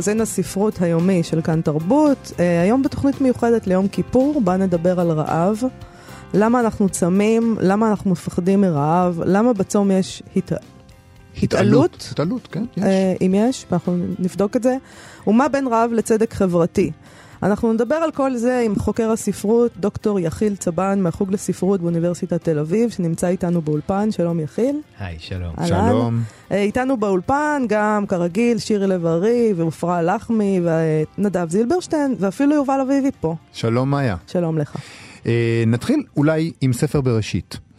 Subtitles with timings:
[0.00, 2.32] מגזין הספרות היומי של כאן תרבות.
[2.38, 5.62] אה, היום בתוכנית מיוחדת ליום כיפור, בה נדבר על רעב.
[6.34, 10.52] למה אנחנו צמים, למה אנחנו מפחדים מרעב, למה בצום יש הת...
[11.42, 12.08] התעלות.
[12.10, 12.82] התעלות, כן, יש.
[12.82, 14.76] אה, אם יש, ואנחנו נבדוק את זה.
[15.26, 16.90] ומה בין רעב לצדק חברתי.
[17.42, 22.58] אנחנו נדבר על כל זה עם חוקר הספרות, דוקטור יחיל צבן מהחוג לספרות באוניברסיטת תל
[22.58, 24.10] אביב, שנמצא איתנו באולפן.
[24.10, 24.80] שלום יחיל.
[24.98, 25.54] היי, שלום.
[25.58, 25.88] אהלן.
[25.88, 26.20] שלום.
[26.52, 30.60] אה, איתנו באולפן גם, כרגיל, שירי לב-ארי ועופרה לחמי
[31.18, 33.34] ונדב זילברשטיין, ואפילו יובל אביבי פה.
[33.52, 34.16] שלום מאיה.
[34.26, 34.76] שלום לך.
[35.26, 37.69] אה, נתחיל אולי עם ספר בראשית.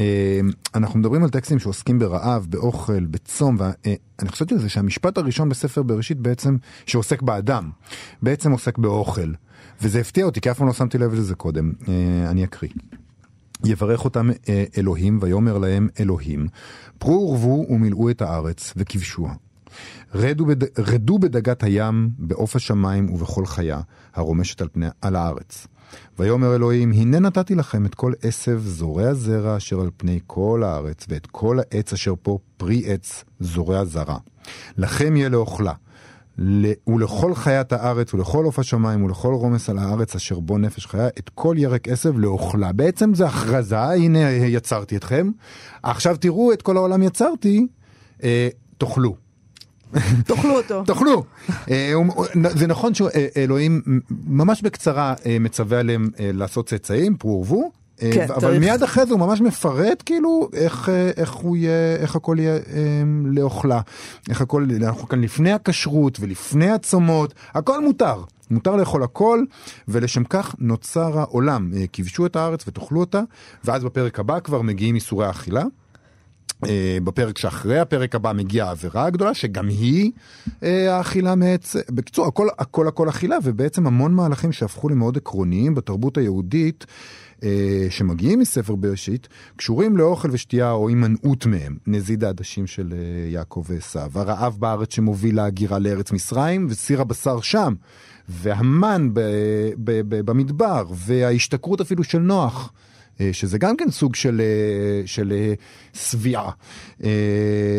[0.00, 0.40] אה,
[0.74, 5.82] אנחנו מדברים על טקסטים שעוסקים ברעב, באוכל, בצום, ואני חשבתי על זה שהמשפט הראשון בספר
[5.82, 6.56] בראשית בעצם,
[6.86, 7.70] שעוסק באדם,
[8.22, 9.32] בעצם עוסק באוכל.
[9.82, 11.72] וזה הפתיע אותי, כי אף פעם לא שמתי לב לזה קודם.
[11.88, 12.70] אה, אני אקריא.
[13.64, 16.46] יברך אותם אה, אלוהים ויאמר להם אלוהים,
[16.98, 19.32] פרו ורבו ומילאו את הארץ וכבשוה.
[20.14, 20.80] רדו, בד...
[20.80, 23.80] רדו בדגת הים, בעוף השמיים ובכל חיה
[24.14, 24.86] הרומשת על, פני...
[25.00, 25.66] על הארץ.
[26.18, 31.06] ויאמר אלוהים, הנה נתתי לכם את כל עשב זורע זרע אשר על פני כל הארץ,
[31.08, 34.18] ואת כל העץ אשר פה פרי עץ זורע זרע.
[34.76, 35.72] לכם יהיה לאוכלה.
[36.86, 41.30] ולכל חיית הארץ ולכל עוף השמיים ולכל רומס על הארץ אשר בו נפש חיה את
[41.34, 42.72] כל ירק עשב לאוכלה.
[42.72, 45.30] בעצם זה הכרזה, הנה יצרתי אתכם.
[45.82, 47.66] עכשיו תראו את כל העולם יצרתי,
[48.22, 49.29] אה, תאכלו.
[50.26, 50.82] תאכלו אותו.
[50.86, 51.24] תאכלו.
[51.70, 51.92] אה,
[52.34, 53.82] זה נכון שאלוהים
[54.26, 57.70] ממש בקצרה אה, מצווה עליהם אה, לעשות צאצאים, פרו ורבו.
[57.96, 58.60] כן, אבל צריך.
[58.60, 63.02] מיד אחרי זה הוא ממש מפרט כאילו איך, איך הוא יהיה, איך הכל יהיה אה,
[63.24, 63.80] לאוכלה.
[64.28, 68.22] איך הכל, אנחנו כאן לפני הכשרות ולפני הצומות, הכל מותר.
[68.50, 69.44] מותר לאכול הכל,
[69.88, 71.72] ולשם כך נוצר העולם.
[71.92, 73.22] כבשו את הארץ ותאכלו אותה,
[73.64, 75.62] ואז בפרק הבא כבר מגיעים איסורי האכילה.
[76.68, 80.12] אה, בפרק שאחרי הפרק הבא מגיעה העבירה הגדולה שגם היא
[80.62, 86.18] אה, האכילה מעץ, בקיצור הכל הכל הכל אכילה ובעצם המון מהלכים שהפכו למאוד עקרוניים בתרבות
[86.18, 86.86] היהודית
[87.42, 92.94] אה, שמגיעים מספר בראשית קשורים לאוכל ושתייה או הימנעות מהם נזיד העדשים של
[93.28, 97.74] יעקב ועשיו הרעב בארץ שמוביל להגירה לארץ מצרים וסיר הבשר שם
[98.28, 99.08] והמן
[100.08, 102.72] במדבר וההשתכרות אפילו של נוח.
[103.20, 105.32] אה, שזה גם כן סוג של, אה, של
[105.94, 106.50] שביעה.
[107.04, 107.10] אה,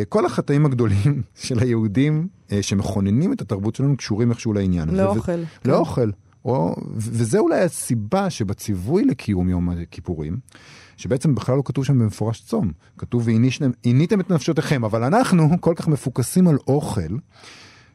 [0.10, 2.28] כל החטאים הגדולים של היהודים
[2.62, 4.90] שמכוננים את התרבות שלנו קשורים איכשהו לעניין.
[4.90, 4.98] הזה.
[4.98, 5.70] לאוכל, ו- כן.
[5.70, 6.10] לאוכל.
[6.46, 10.38] או, וזה אולי הסיבה שבציווי לקיום יום הכיפורים,
[10.98, 15.74] שבעצם בכלל לא כתוב שם במפורש צום, כתוב והנישתם- עיניתם את נפשותיכם, אבל אנחנו כל
[15.78, 17.02] כך מפוקסים על אוכל.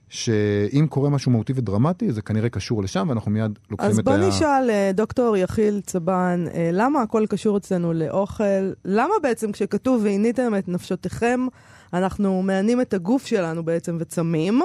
[0.09, 4.13] שאם קורה משהו מהותי ודרמטי זה כנראה קשור לשם ואנחנו מיד לוקחים אז את בוא
[4.13, 4.29] ה...
[4.29, 8.73] נשאל, אה, דוקטור יחיל צבן, אה, למה הכל קשור אצלנו לאוכל?
[8.85, 11.47] למה בעצם כשכתוב והניתם את נפשותיכם,
[11.93, 14.63] אנחנו מענים את הגוף שלנו בעצם וצמים?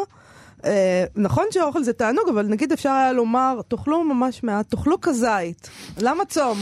[0.66, 5.69] אה, נכון שאוכל זה תענוג, אבל נגיד אפשר היה לומר, תאכלו ממש מעט, תאכלו כזית.
[5.97, 6.58] למה צום?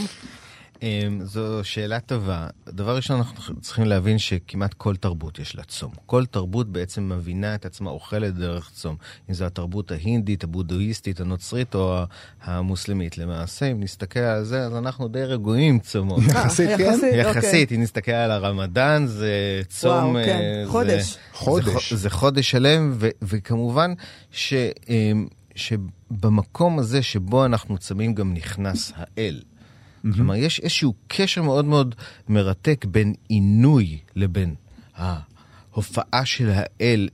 [0.82, 2.46] אמ, זו שאלה טובה.
[2.68, 5.92] דבר ראשון, אנחנו צריכים להבין שכמעט כל תרבות יש לה צום.
[6.06, 8.96] כל תרבות בעצם מבינה את עצמה אוכלת דרך צום.
[9.28, 12.02] אם זו התרבות ההינדית, הבודהיסטית, הנוצרית או
[12.42, 13.18] המוסלמית.
[13.18, 16.20] למעשה, אם נסתכל על זה, אז אנחנו די רגועים עם צומות.
[16.28, 16.82] יחסית, אה, כן?
[16.84, 17.20] יחסית, אוקיי.
[17.30, 19.32] יחסית, אם נסתכל על הרמדאן, זה
[19.68, 19.90] צום...
[20.04, 21.16] וואו, אה, כן, זה- חודש.
[21.32, 21.92] חודש.
[21.92, 23.92] זה, חודש שלם, ו- וכמובן
[24.30, 24.54] ש,
[24.88, 29.40] אמ, שבמקום הזה שבו אנחנו צמים גם נכנס האל.
[30.14, 31.94] כלומר, יש איזשהו קשר מאוד מאוד
[32.28, 34.54] מרתק בין עינוי לבין
[34.94, 37.08] ההופעה של האל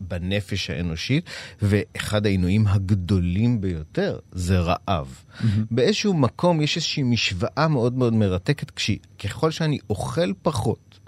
[0.00, 1.24] בנפש האנושית,
[1.62, 5.24] ואחד העינויים הגדולים ביותר זה רעב.
[5.70, 8.72] באיזשהו מקום יש איזושהי משוואה מאוד מאוד מרתקת,
[9.18, 10.98] ככל שאני אוכל פחות,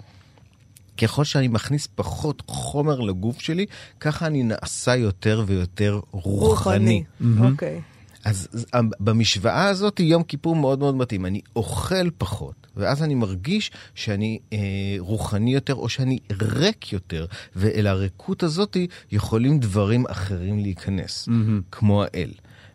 [1.01, 3.65] ככל שאני מכניס פחות חומר לגוף שלי,
[3.99, 7.03] ככה אני נעשה יותר ויותר רוחני.
[7.39, 7.75] אוקיי.
[7.75, 7.81] אז
[8.27, 11.25] אז, אה, במשוואה הזאת יום כיפור מאוד מאוד מתאים.
[11.25, 14.57] אני אוכל פחות, ואז אני מרגיש שאני אה,
[14.99, 17.25] רוחני יותר או שאני ריק יותר,
[17.55, 18.77] ואל הריקות הזאת
[19.11, 21.29] יכולים דברים אחרים להיכנס,
[21.71, 22.31] כמו האל.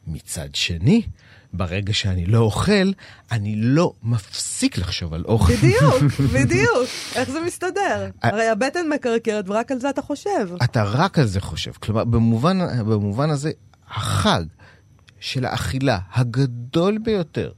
[0.07, 1.03] מצד שני,
[1.53, 2.93] ברגע שאני לא אוכל,
[3.31, 5.53] אני לא מפסיק לחשוב על אוכל.
[5.55, 5.95] בדיוק,
[6.35, 6.89] בדיוק.
[7.15, 8.11] איך זה מסתדר?
[8.23, 10.49] הרי הבטן מקרקרת ורק על זה אתה חושב.
[10.65, 11.73] אתה רק על זה חושב.
[11.73, 13.51] כלומר, במובן, במובן הזה,
[13.91, 14.43] החג
[15.23, 17.53] של האכילה הגדול ביותר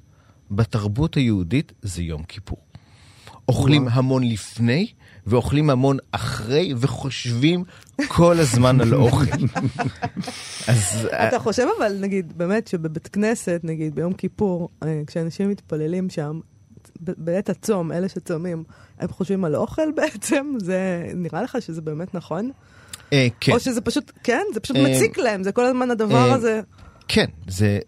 [0.50, 2.58] בתרבות היהודית זה יום כיפור.
[3.48, 4.86] אוכלים המון לפני
[5.26, 7.64] ואוכלים המון אחרי וחושבים
[8.08, 9.24] כל הזמן על אוכל.
[10.68, 16.40] אז אתה חושב אבל, נגיד, באמת שבבית כנסת, נגיד, ביום כיפור, אה, כשאנשים מתפללים שם,
[17.00, 18.64] בעת הצום, אלה שצומים,
[18.98, 20.46] הם חושבים על אוכל בעצם?
[20.58, 22.50] זה, נראה לך שזה באמת נכון?
[23.12, 23.52] אה, כן.
[23.52, 26.60] או שזה פשוט, כן, זה פשוט אה, מציק להם, זה כל הזמן הדבר אה, הזה.
[27.14, 27.78] כן, זה...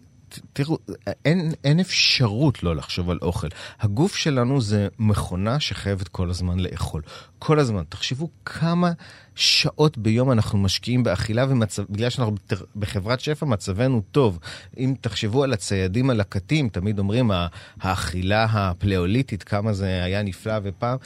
[0.52, 0.78] תראו,
[1.24, 3.48] אין, אין אפשרות לא לחשוב על אוכל.
[3.80, 7.02] הגוף שלנו זה מכונה שחייבת כל הזמן לאכול.
[7.38, 7.82] כל הזמן.
[7.88, 8.92] תחשבו כמה
[9.34, 12.34] שעות ביום אנחנו משקיעים באכילה, ובגלל שאנחנו
[12.76, 14.38] בחברת שפע מצבנו טוב.
[14.78, 17.46] אם תחשבו על הציידים הלקטים, תמיד אומרים "ה-
[17.80, 20.96] האכילה הפלאוליטית, כמה זה היה נפלא, ופעם...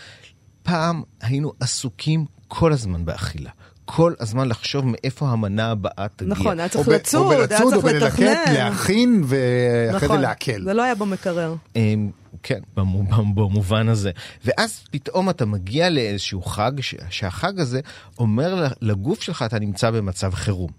[0.63, 3.51] פעם היינו עסוקים כל הזמן באכילה.
[3.85, 6.29] כל הזמן לחשוב מאיפה המנה הבאה תגיע.
[6.31, 8.53] נכון, היה או צריך לצוד, או היה בלצוד, או צריך בללקט, לתכנן.
[8.55, 10.63] להכין ואחרי זה נכון, לעכל.
[10.65, 11.55] זה לא היה במקרר.
[11.77, 12.11] אמ,
[12.43, 13.05] כן, במו-
[13.35, 14.11] במובן הזה.
[14.45, 16.73] ואז פתאום אתה מגיע לאיזשהו חג,
[17.11, 17.81] שהחג הזה
[18.19, 20.71] אומר לגוף שלך, אתה נמצא במצב חירום.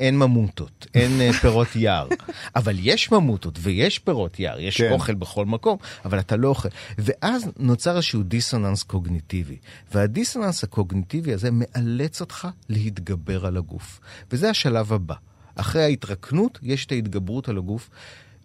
[0.00, 2.08] אין ממוטות, אין אה, פירות יער.
[2.56, 4.92] אבל יש ממוטות ויש פירות יער, יש כן.
[4.92, 6.68] אוכל בכל מקום, אבל אתה לא אוכל.
[6.98, 9.56] ואז נוצר איזשהו דיסוננס קוגניטיבי.
[9.94, 14.00] והדיסוננס הקוגניטיבי הזה מאלץ אותך להתגבר על הגוף.
[14.32, 15.14] וזה השלב הבא.
[15.54, 17.90] אחרי ההתרקנות יש את ההתגברות על הגוף,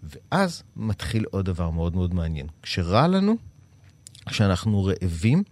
[0.04, 2.48] ואז מתחיל עוד דבר מאוד מאוד מעניין.
[2.62, 3.36] כשרע לנו,
[4.26, 5.44] כשאנחנו רעבים,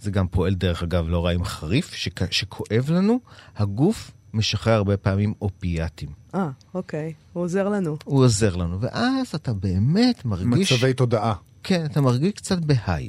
[0.00, 3.20] זה גם פועל דרך אגב לא רע עם חריף, שכ- שכואב לנו,
[3.56, 6.08] הגוף משחרר הרבה פעמים אופיאטים.
[6.34, 7.96] אה, אוקיי, הוא עוזר לנו.
[8.04, 10.72] הוא עוזר לנו, ואז אתה באמת מרגיש...
[10.72, 11.34] מצבי תודעה.
[11.62, 13.08] כן, אתה מרגיש קצת בהיי.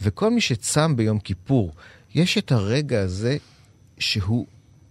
[0.00, 1.72] וכל מי שצם ביום כיפור,
[2.14, 3.36] יש את הרגע הזה
[3.98, 4.46] שהוא,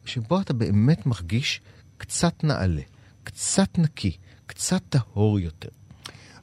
[0.06, 1.62] שבו אתה באמת מרגיש
[1.98, 2.82] קצת נעלה,
[3.24, 5.70] קצת נקי, קצת טהור יותר.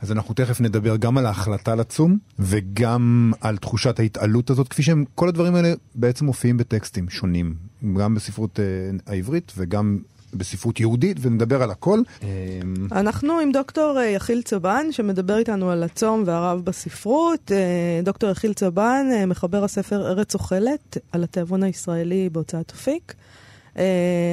[0.05, 5.05] אז אנחנו תכף נדבר גם על ההחלטה לצום וגם על תחושת ההתעלות הזאת, כפי שהם,
[5.15, 7.55] כל הדברים האלה בעצם מופיעים בטקסטים שונים,
[8.01, 8.65] גם בספרות אה,
[9.07, 9.99] העברית וגם
[10.35, 12.01] בספרות יהודית, ונדבר על הכל.
[12.23, 12.29] אה,
[12.93, 17.53] אנחנו עם דוקטור אה, יחיל צבן, שמדבר איתנו על הצום והרב בספרות.
[18.03, 23.15] דוקטור יחיל צבן, מחבר הספר ארץ אוכלת, על התיאבון הישראלי בהוצאת אפיק.
[23.79, 23.85] אה,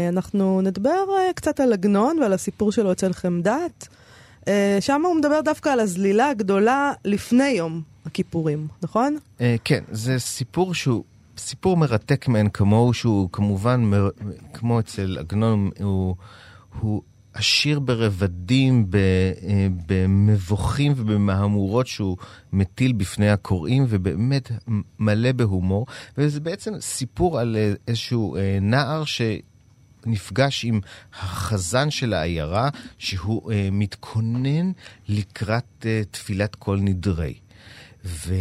[0.09, 3.87] אנחנו נדבר קצת על עגנון ועל הסיפור שלו אצל חמדת.
[4.47, 9.17] אה, שם הוא מדבר דווקא על הזלילה הגדולה לפני יום הכיפורים, נכון?
[9.41, 11.03] אה, כן, זה סיפור שהוא
[11.37, 14.09] סיפור מרתק מאין כמוהו, שהוא כמובן, מר,
[14.53, 16.15] כמו אצל עגנון, הוא,
[16.79, 17.01] הוא
[17.33, 22.17] עשיר ברבדים, אה, במבוכים ובמהמורות שהוא
[22.53, 24.51] מטיל בפני הקוראים, ובאמת
[24.99, 25.85] מלא בהומור.
[26.17, 29.21] וזה בעצם סיפור על איזשהו נער ש...
[30.05, 30.79] נפגש עם
[31.19, 34.71] החזן של העיירה, שהוא אה, מתכונן
[35.07, 37.33] לקראת אה, תפילת כל נדרי.
[38.05, 38.33] ו...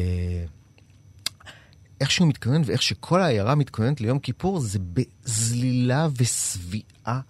[2.01, 7.21] איך שהוא מתכונן ואיך שכל העיירה מתכוננת ליום כיפור זה בזלילה ושביעה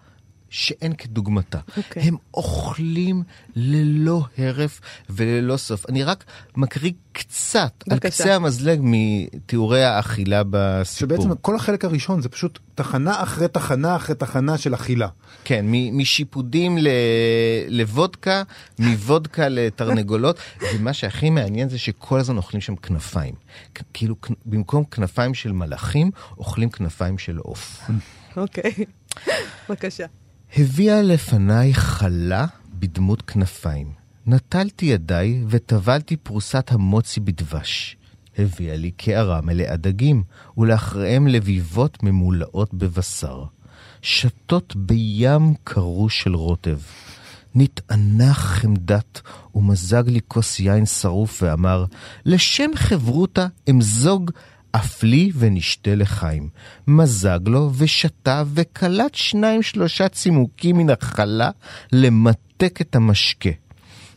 [0.51, 1.59] שאין כדוגמתה.
[1.77, 2.03] אוקיי.
[2.03, 3.23] הם אוכלים
[3.57, 4.81] ללא הרף
[5.11, 5.89] וללא סוף.
[5.89, 6.25] אני רק
[6.57, 8.25] מקריא קצת על בבקשה.
[8.25, 10.99] קצה המזלג מתיאורי האכילה בסיפור.
[11.17, 15.09] שבעצם כל החלק הראשון זה פשוט תחנה אחרי תחנה אחרי תחנה של אכילה.
[15.45, 16.89] כן, מ- משיפודים ל-
[17.69, 18.43] לוודקה,
[18.79, 20.39] מוודקה לתרנגולות,
[20.75, 23.35] ומה שהכי מעניין זה שכל הזמן אוכלים שם כנפיים.
[23.75, 27.91] כ- כאילו, כ- במקום כנפיים של מלאכים, אוכלים כנפיים של עוף.
[28.37, 28.73] אוקיי.
[29.69, 30.07] בבקשה.
[30.57, 32.47] הביאה לפניי חלה
[32.79, 33.93] בדמות כנפיים.
[34.27, 37.97] נטלתי ידיי וטבלתי פרוסת המוצי בדבש.
[38.39, 40.23] הביאה לי קערה מלאה דגים,
[40.57, 43.45] ולאחריהם לביבות ממולאות בבשר.
[44.03, 46.79] שתות בים קרוש של רוטב.
[47.55, 49.21] נתענח חמדת
[49.55, 51.85] ומזג לי כוס יין שרוף ואמר,
[52.25, 54.31] לשם חברותה אמזוג
[54.73, 56.49] אף לי ונשתה לחיים.
[56.87, 61.51] מזג לו ושתה וקלט שניים שלושה צימוקים מן החלה
[61.93, 63.51] למתק את המשקה.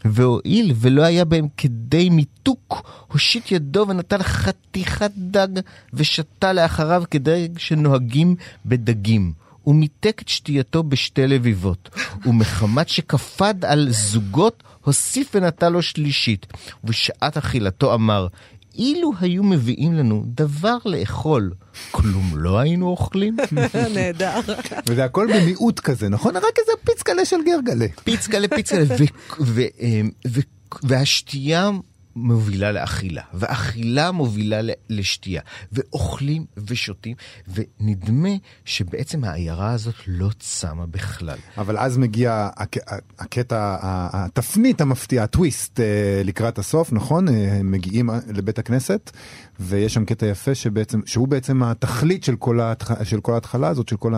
[0.05, 5.47] והואיל ולא היה בהם כדי מיתוק, הושיט ידו ונטל חתיכת דג
[5.93, 9.33] ושתה לאחריו כדרג שנוהגים בדגים.
[9.65, 11.89] ומיתק את שתייתו בשתי לביבות,
[12.25, 16.47] ומחמת שקפד על זוגות, הוסיף ונטל לו שלישית.
[16.83, 18.27] ובשעת אכילתו אמר,
[18.75, 21.51] אילו היו מביאים לנו דבר לאכול,
[21.91, 23.37] כלום לא היינו אוכלים?
[23.95, 24.39] נהדר.
[24.87, 26.35] וזה הכל במיעוט כזה, נכון?
[26.37, 27.85] רק איזה פיצקלה של גרגלה.
[28.03, 30.39] פיצקלה פיצקלה, ו- ו- אמ, ו-
[30.83, 31.69] והשתייה
[32.15, 35.41] מובילה לאכילה, ואכילה מובילה לשתייה,
[35.71, 37.15] ואוכלים ושותים,
[37.53, 38.29] ונדמה
[38.65, 41.37] שבעצם העיירה הזאת לא צמה בכלל.
[41.57, 42.77] אבל אז מגיע הק-
[43.19, 43.77] הקטע,
[44.13, 45.85] התפנית המפתיעה, הטוויסט אה,
[46.25, 47.27] לקראת הסוף, נכון?
[47.29, 49.11] אה, הם מגיעים לבית הכנסת,
[49.59, 53.03] ויש שם קטע יפה שבעצם, שהוא בעצם התכלית של כל, ההתח...
[53.03, 54.13] של כל ההתחלה הזאת, של כל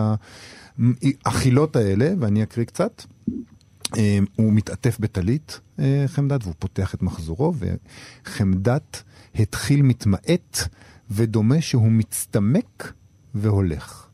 [0.78, 3.02] האכילות האלה, ואני אקריא קצת.
[3.96, 9.02] אה, הוא מתעטף בטלית, אה, חמדת, והוא פותח את מחזורו, וחמדת
[9.34, 10.58] התחיל מתמעט,
[11.10, 12.92] ודומה שהוא מצטמק
[13.34, 14.06] והולך.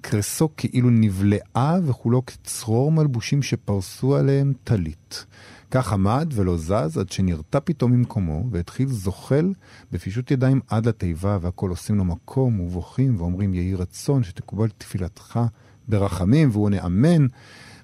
[0.00, 5.26] קרסו כאילו נבלעה וכולו כצרור מלבושים שפרסו עליהם טלית.
[5.70, 9.52] כך עמד ולא זז עד שנרתע פתאום ממקומו, והתחיל זוחל
[9.92, 15.40] בפישוט ידיים עד לתיבה, והכל עושים לו מקום ובוכים ואומרים יהי רצון שתקובל תפילתך
[15.88, 17.26] ברחמים, והוא עונה אמן.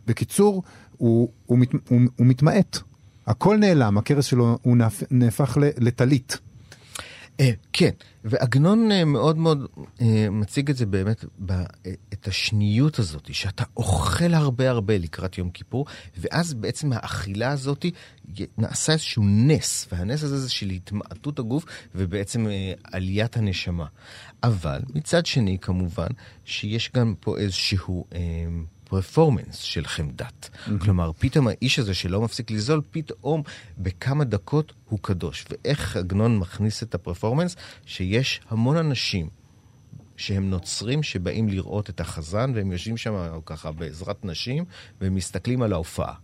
[0.07, 0.63] בקיצור,
[1.01, 2.79] הוא, הוא, מת, הוא, הוא מתמעט.
[3.27, 6.39] הכל נעלם, הכרס שלו הוא נהפ, נהפך לטלית.
[7.41, 7.91] אה, כן,
[8.25, 9.67] ועגנון אה, מאוד מאוד
[10.01, 11.25] אה, מציג את זה באמת,
[12.13, 17.87] את השניות הזאת, שאתה אוכל הרבה הרבה לקראת יום כיפור, ואז בעצם האכילה הזאת
[18.59, 21.65] נעשה איזשהו נס, והנס הזה זה של התמעטות הגוף
[21.95, 22.47] ובעצם
[22.85, 23.87] עליית הנשמה.
[24.43, 26.09] אבל מצד שני, כמובן,
[26.45, 28.05] שיש גם פה איזשהו...
[28.91, 30.51] פרפורמנס של חמדת.
[30.53, 30.71] Mm-hmm.
[30.81, 33.43] כלומר, פתאום האיש הזה שלא מפסיק לזול, פתאום
[33.79, 35.45] בכמה דקות הוא קדוש.
[35.51, 37.57] ואיך עגנון מכניס את הפרפורמנס?
[37.87, 39.29] שיש המון אנשים
[40.17, 44.65] שהם נוצרים שבאים לראות את החזן, והם יושבים שם ככה בעזרת נשים,
[45.01, 46.15] והם מסתכלים על ההופעה.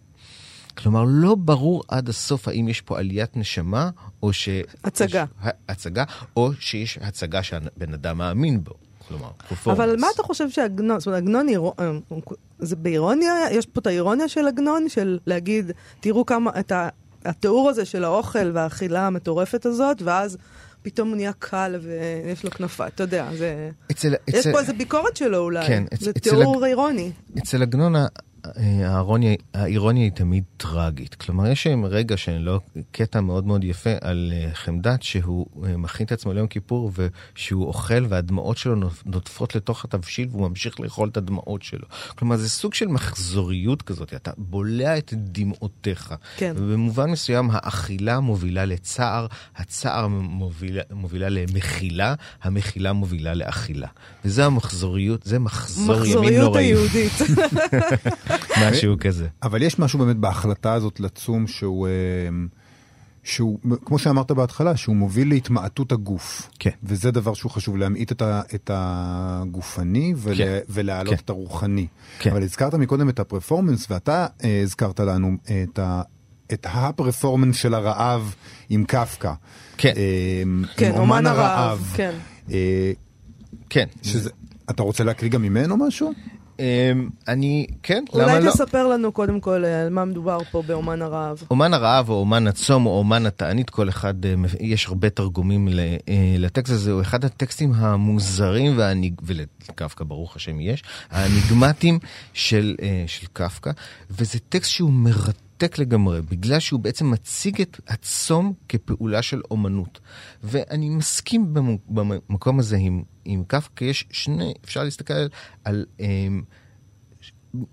[0.77, 3.91] כלומר, לא ברור עד הסוף האם יש פה עליית נשמה,
[4.23, 4.49] או ש...
[4.85, 5.25] הצגה.
[5.45, 5.51] יש...
[5.69, 6.05] הצגה,
[6.37, 8.86] או שיש הצגה שהבן אדם מאמין בו.
[9.09, 9.81] כלומר, פרפורמנס.
[9.81, 11.91] אבל מה אתה חושב שעגנון, זאת אומרת, עגנון, אה,
[12.59, 13.33] זה באירוניה?
[13.51, 15.71] יש פה את האירוניה של עגנון, של להגיד,
[16.01, 16.73] תראו כמה, את
[17.25, 20.37] התיאור הזה של האוכל והאכילה המטורפת הזאת, ואז
[20.83, 23.71] פתאום הוא נהיה קל ויש לו כנפיים, אתה יודע, זה...
[23.91, 25.67] אצל, יש אצל, פה איזה ביקורת שלו אולי.
[25.67, 27.13] כן, אצ- זה אצל תיאור אירוני.
[27.39, 27.95] אצל עגנון
[29.55, 31.15] האירוניה, היא תמיד טרגית.
[31.15, 32.61] כלומר, יש שם רגע שלא,
[32.91, 37.67] קטע מאוד מאוד יפה על אה, חמדת, שהוא אה, מכין את עצמו ליום כיפור, ושהוא
[37.67, 38.75] אוכל והדמעות שלו
[39.07, 41.87] נוטפות לתוך התבשיל, והוא ממשיך לאכול את הדמעות שלו.
[42.15, 46.15] כלומר, זה סוג של מחזוריות כזאת, אתה בולע את דמעותיך.
[46.37, 46.53] כן.
[46.57, 49.27] ובמובן מסוים האכילה מובילה לצער,
[49.57, 53.89] הצער מובילה, מובילה למחילה, המחילה מובילה לאכילה.
[54.25, 56.77] וזה המחזוריות, זה מחזור ימים מחזוריות נוראים.
[56.77, 57.13] היהודית.
[58.71, 59.29] משהו כזה.
[59.43, 61.93] אבל יש משהו באמת בהחלטה הזאת לצום שהוא, אה,
[63.25, 66.51] שהוא, כמו שאמרת בהתחלה, שהוא מוביל להתמעטות הגוף.
[66.59, 66.71] כן.
[66.85, 70.59] וזה דבר שהוא חשוב, להמעיט את, ה, את הגופני ול, כן.
[70.69, 71.21] ולהעלות כן.
[71.25, 71.87] את הרוחני.
[72.19, 72.31] כן.
[72.31, 76.03] אבל הזכרת מקודם את הפרפורמנס, ואתה אה, הזכרת לנו את ה...
[76.53, 78.35] את הפרפורמנס של הרעב
[78.69, 79.33] עם קפקא.
[79.77, 79.93] כן.
[79.97, 81.93] אה, כן, אומן הרעב.
[81.95, 82.15] כן.
[82.51, 82.93] אה,
[83.71, 83.87] כן.
[84.03, 84.31] שזה,
[84.71, 86.13] אתה רוצה להקריא גם ממנו משהו?
[86.59, 88.51] אמ, אני, כן, למה אולי לא?
[88.51, 91.43] תספר לנו קודם כל אה, על מה מדובר פה באומן הרעב.
[91.51, 95.75] אומן הרעב או אומן הצום או אומן התענית, כל אחד, אה, יש הרבה תרגומים אה,
[96.39, 98.79] לטקסט הזה, הוא אחד הטקסטים המוזרים.
[99.23, 101.99] ולקפקא ברוך השם יש, האניגמטיים
[102.33, 102.77] של
[103.33, 103.71] קפקא,
[104.11, 105.46] וזה טקסט שהוא מרתק
[105.79, 110.01] לגמרי, בגלל שהוא בעצם מציג את הצום כפעולה של אומנות.
[110.43, 115.29] ואני מסכים במ- במקום הזה עם, עם קפקא, יש שני, אפשר להסתכל על,
[115.65, 116.29] על אה,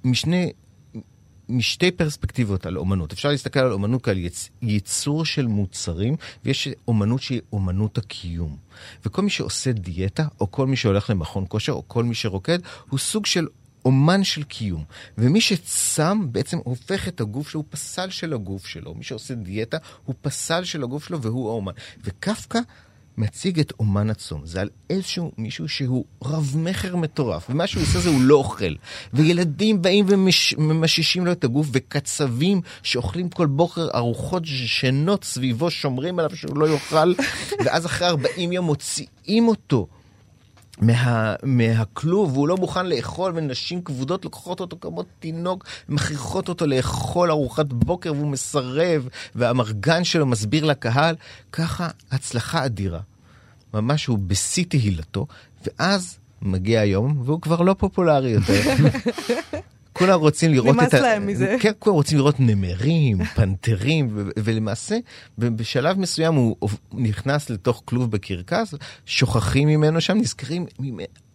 [0.03, 0.51] משני
[1.49, 3.13] משתי פרספקטיבות על אומנות.
[3.13, 4.49] אפשר להסתכל על אומנות כעל יצ...
[4.61, 8.57] ייצור של מוצרים, ויש אומנות שהיא אומנות הקיום.
[9.05, 12.59] וכל מי שעושה דיאטה, או כל מי שהולך למכון כושר, או כל מי שרוקד,
[12.89, 13.47] הוא סוג של
[13.85, 14.83] אומן של קיום.
[15.17, 18.93] ומי שצם בעצם הופך את הגוף שלו, הוא פסל של הגוף שלו.
[18.93, 21.73] מי שעושה דיאטה הוא פסל של הגוף שלו והוא האומן.
[22.03, 22.59] וקפקא
[23.17, 24.45] מציג את אומן הצום.
[24.45, 28.73] זה על איזשהו מישהו שהוא רב-מכר מטורף, ומה שהוא עושה זה הוא לא אוכל.
[29.13, 30.05] וילדים באים
[30.57, 36.69] וממשישים לו את הגוף, וקצבים שאוכלים כל בוקר ארוחות שנות סביבו, שומרים עליו שהוא לא
[36.69, 37.13] יאכל,
[37.65, 39.87] ואז אחרי 40 יום מוציאים אותו.
[40.81, 47.31] מה, מהכלוב, והוא לא מוכן לאכול, ונשים כבודות לוקחות אותו כמו תינוק, מכריחות אותו לאכול
[47.31, 51.15] ארוחת בוקר, והוא מסרב, והמרגן שלו מסביר לקהל,
[51.51, 52.99] ככה הצלחה אדירה.
[53.73, 55.27] ממש הוא בשיא תהילתו,
[55.65, 58.61] ואז מגיע היום, והוא כבר לא פופולרי יותר.
[59.93, 60.99] כולם רוצים לראות נמאס את ה...
[61.01, 61.55] להם מזה.
[61.59, 64.97] כן, כולם רוצים לראות נמרים, פנתרים, ו- ולמעשה,
[65.37, 68.73] בשלב מסוים הוא נכנס לתוך כלוב בקרקס,
[69.05, 70.65] שוכחים ממנו שם, נזכרים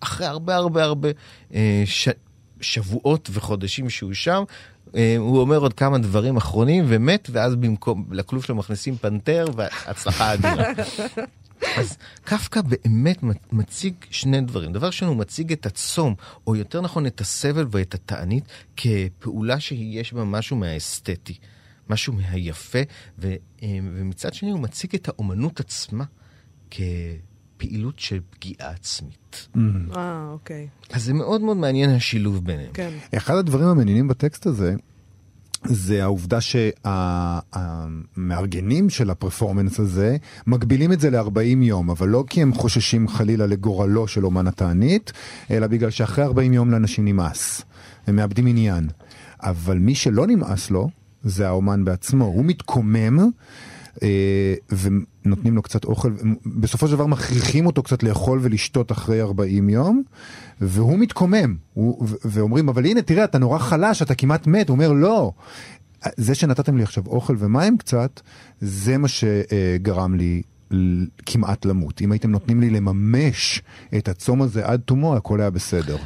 [0.01, 1.09] אחרי הרבה הרבה הרבה
[1.55, 2.09] אה, ש...
[2.61, 4.43] שבועות וחודשים שהוא שם,
[4.97, 10.35] אה, הוא אומר עוד כמה דברים אחרונים ומת, ואז במקום, לכלוב שלו מכניסים פנתר, והצלחה
[10.35, 10.65] אדירה.
[11.77, 13.19] אז קפקא באמת
[13.53, 14.73] מציג שני דברים.
[14.73, 16.15] דבר ראשון, הוא מציג את הצום,
[16.47, 18.45] או יותר נכון את הסבל ואת התענית,
[18.77, 21.35] כפעולה שיש בה משהו מהאסתטי,
[21.91, 22.79] משהו מהיפה,
[23.19, 26.05] ו, אה, ומצד שני הוא מציג את האומנות עצמה
[26.71, 29.49] כפעילות של פגיעה עצמית.
[29.97, 30.69] אה, אוקיי.
[30.91, 32.73] אז זה מאוד מאוד מעניין השילוב ביניהם.
[32.73, 32.91] כן.
[33.17, 34.75] אחד הדברים המעניינים בטקסט הזה,
[35.65, 36.39] זה העובדה
[38.17, 43.47] שהמארגנים של הפרפורמנס הזה מגבילים את זה ל-40 יום, אבל לא כי הם חוששים חלילה
[43.47, 45.13] לגורלו של אומן התענית,
[45.51, 47.63] אלא בגלל שאחרי 40 יום לאנשים נמאס.
[48.07, 48.89] הם מאבדים עניין.
[49.43, 50.89] אבל מי שלא נמאס לו,
[51.25, 52.25] זה האומן בעצמו.
[52.25, 53.19] הוא מתקומם.
[54.03, 54.55] אה,
[55.29, 56.13] ונותנים לו קצת אוכל,
[56.47, 60.03] בסופו של דבר מכריחים אותו קצת לאכול ולשתות אחרי 40 יום,
[60.61, 64.93] והוא מתקומם, הוא, ואומרים, אבל הנה, תראה, אתה נורא חלש, אתה כמעט מת, הוא אומר,
[64.93, 65.33] לא.
[66.17, 68.21] זה שנתתם לי עכשיו אוכל ומים קצת,
[68.61, 70.43] זה מה שגרם לי
[71.27, 72.01] כמעט למות.
[72.01, 73.63] אם הייתם נותנים לי לממש
[73.99, 75.97] את הצום הזה עד תומו, הכל היה בסדר.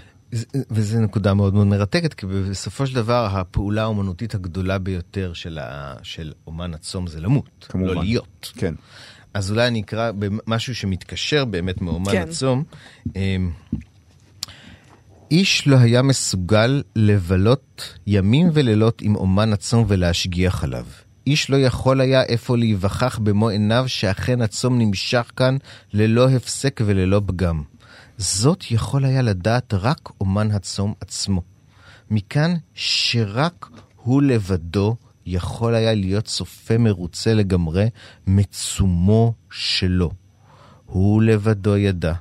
[0.71, 5.95] וזו נקודה מאוד מאוד מרתקת, כי בסופו של דבר הפעולה האומנותית הגדולה ביותר של, ה,
[6.03, 7.95] של אומן הצום זה למות, כמובן.
[7.95, 8.53] לא להיות.
[8.57, 8.75] כן.
[9.35, 10.11] אז אולי אני אקרא
[10.47, 12.23] משהו שמתקשר באמת מאומן כן.
[12.23, 12.65] הצום.
[13.17, 13.51] אמ,
[15.31, 20.87] איש לא היה מסוגל לבלות ימים ולילות עם אומן הצום ולהשגיח עליו.
[21.27, 25.57] איש לא יכול היה איפה להיווכח במו עיניו שאכן הצום נמשך כאן
[25.93, 27.63] ללא הפסק וללא פגם.
[28.19, 31.43] זאת יכול היה לדעת רק אומן הצום עצמו.
[32.11, 37.89] מכאן שרק הוא לבדו יכול היה להיות צופה מרוצה לגמרי
[38.27, 40.11] מצומו שלו.
[40.87, 42.15] הוא לבדו ידע.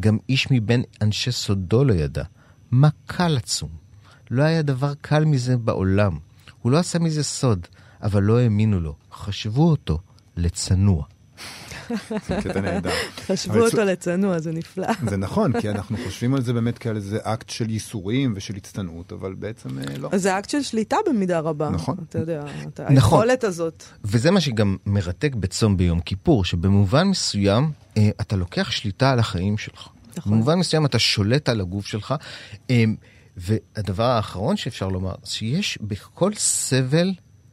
[0.00, 2.24] גם איש מבין אנשי סודו לא ידע.
[2.70, 3.70] מה קל לצום?
[4.30, 6.18] לא היה דבר קל מזה בעולם.
[6.62, 7.66] הוא לא עשה מזה סוד,
[8.02, 8.96] אבל לא האמינו לו.
[9.12, 9.98] חשבו אותו
[10.36, 11.04] לצנוע.
[12.28, 12.90] זה קטע נהדר.
[13.26, 14.86] חשבו אותו לצנוע, זה נפלא.
[15.10, 19.12] זה נכון, כי אנחנו חושבים על זה באמת כאל איזה אקט של ייסורים ושל הצטנעות,
[19.12, 20.08] אבל בעצם אה, לא.
[20.16, 21.70] זה אקט של שליטה במידה רבה.
[21.70, 21.96] נכון.
[22.08, 22.84] אתה יודע, נכון.
[22.86, 23.84] היכולת הזאת.
[24.04, 29.58] וזה מה שגם מרתק בצום ביום כיפור, שבמובן מסוים אה, אתה לוקח שליטה על החיים
[29.58, 29.88] שלך.
[30.16, 30.32] נכון.
[30.32, 32.14] במובן מסוים אתה שולט על הגוף שלך.
[32.70, 32.84] אה,
[33.36, 37.12] והדבר האחרון שאפשר לומר, שיש בכל סבל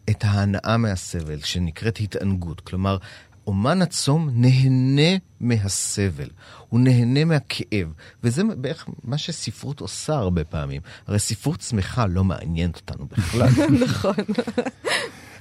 [0.10, 2.62] את ההנאה מהסבל, שנקראת התענגות.
[2.62, 2.98] כלומר,
[3.47, 6.30] אומן הצום נהנה מהסבל,
[6.69, 10.82] הוא נהנה מהכאב, וזה בערך מה שספרות עושה הרבה פעמים.
[11.08, 13.49] הרי ספרות שמחה לא מעניינת אותנו בכלל.
[13.86, 14.15] נכון.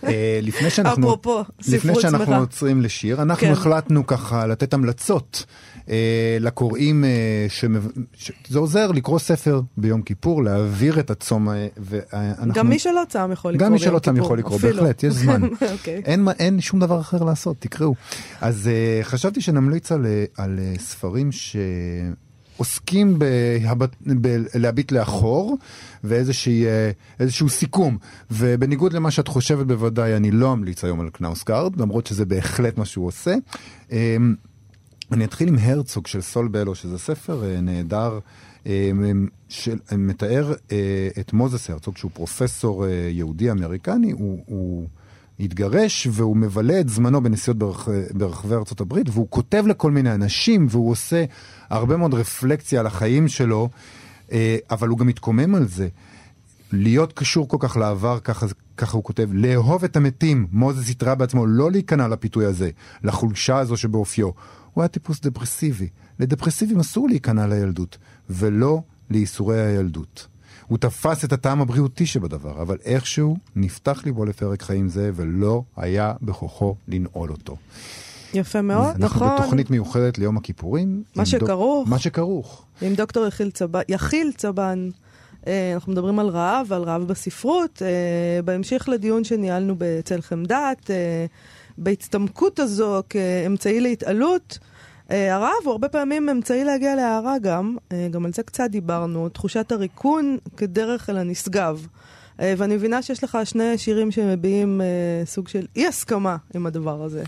[0.04, 3.52] אה, לפני שאנחנו, אפרופו, לפני שאנחנו עוצרים לשיר, אנחנו כן.
[3.52, 5.44] החלטנו ככה לתת המלצות
[6.40, 7.88] לקוראים, אה, שמב...
[8.48, 11.48] זה עוזר לקרוא ספר ביום כיפור, להעביר את הצום.
[11.48, 12.54] אה, ואנחנו...
[12.54, 14.82] גם מי שלא צם יכול לקרוא גם מי שלא צם יכול לקרוא, אפילו.
[14.82, 15.42] בהחלט, יש זמן.
[15.44, 15.72] okay.
[15.72, 16.02] אוקיי.
[16.04, 17.94] אין, אין שום דבר אחר לעשות, תקראו.
[18.40, 21.56] אז אה, חשבתי שנמליץ על, אה, על אה, ספרים ש...
[22.56, 23.18] עוסקים
[24.00, 25.56] בלהביט לאחור
[26.04, 27.98] ואיזשהו סיכום.
[28.30, 32.84] ובניגוד למה שאת חושבת בוודאי, אני לא אמליץ היום על קנאוסגארד, למרות שזה בהחלט מה
[32.84, 33.34] שהוא עושה.
[35.12, 38.18] אני אתחיל עם הרצוג של סול בלו, שזה ספר אה, נהדר,
[38.66, 38.90] אה,
[39.48, 44.42] שמתאר אה, את מוזס הרצוג, שהוא פרופסור יהודי אמריקני, הוא...
[44.46, 44.86] הוא
[45.42, 50.66] התגרש והוא מבלה את זמנו בנסיעות ברח, ברחבי ארצות הברית והוא כותב לכל מיני אנשים
[50.70, 51.24] והוא עושה
[51.70, 53.68] הרבה מאוד רפלקציה על החיים שלו,
[54.70, 55.88] אבל הוא גם מתקומם על זה.
[56.72, 58.46] להיות קשור כל כך לעבר, ככה,
[58.76, 62.70] ככה הוא כותב, לאהוב את המתים, מוזס התראה בעצמו, לא להיכנע לפיתוי הזה,
[63.04, 64.30] לחולשה הזו שבאופיו.
[64.74, 65.88] הוא היה טיפוס דפרסיבי.
[66.18, 67.98] לדפרסיבים אסור להיכנע לילדות,
[68.30, 70.26] ולא לייסורי הילדות.
[70.66, 76.12] הוא תפס את הטעם הבריאותי שבדבר, אבל איכשהו נפתח ליבו לפרק חיים זה, ולא היה
[76.22, 77.56] בכוחו לנעול אותו.
[78.34, 79.28] יפה מאוד, נכון.
[79.28, 81.02] אנחנו בתוכנית מיוחדת ליום הכיפורים.
[81.16, 81.84] מה שכרוך.
[81.84, 81.88] דוק...
[81.88, 82.64] מה שכרוך.
[82.82, 84.90] עם דוקטור יחיל צבן, יחיל צבן.
[85.46, 87.82] אה, אנחנו מדברים על רעב, על רעב בספרות.
[87.82, 91.26] אה, בהמשך לדיון שניהלנו בצל חמדת, אה,
[91.80, 94.58] בהצטמקות הזו כאמצעי להתעלות.
[95.10, 99.28] אה, הרעב הוא הרבה פעמים אמצעי להגיע להערה גם, אה, גם על זה קצת דיברנו,
[99.28, 101.86] תחושת הריקון כדרך אל הנשגב.
[102.40, 104.80] אה, ואני מבינה שיש לך שני שירים שמביעים
[105.24, 107.24] סוג של אי הסכמה עם הדבר הזה.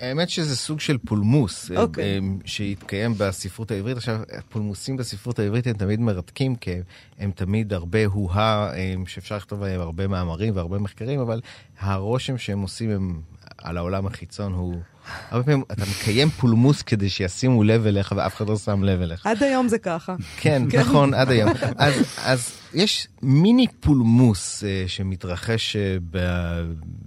[0.00, 1.76] האמת שזה סוג של פולמוס okay.
[1.76, 2.20] אוקיי.
[2.44, 3.96] שהתקיים בספרות העברית.
[3.96, 6.70] עכשיו, הפולמוסים בספרות העברית הם תמיד מרתקים, כי
[7.18, 8.72] הם תמיד הרבה הו-הא,
[9.06, 11.40] שאפשר לכתוב עליהם הרבה מאמרים והרבה מחקרים, אבל
[11.80, 13.20] הרושם שהם עושים הם
[13.62, 14.80] על העולם החיצון הוא...
[15.30, 19.26] הרבה פעמים אתה מקיים פולמוס כדי שישימו לב אליך ואף אחד לא שם לב אליך.
[19.26, 20.14] עד היום זה ככה.
[20.36, 21.50] כן, נכון, עד היום.
[21.76, 21.94] אז,
[22.24, 26.16] אז יש מיני פולמוס אה, שמתרחש אה,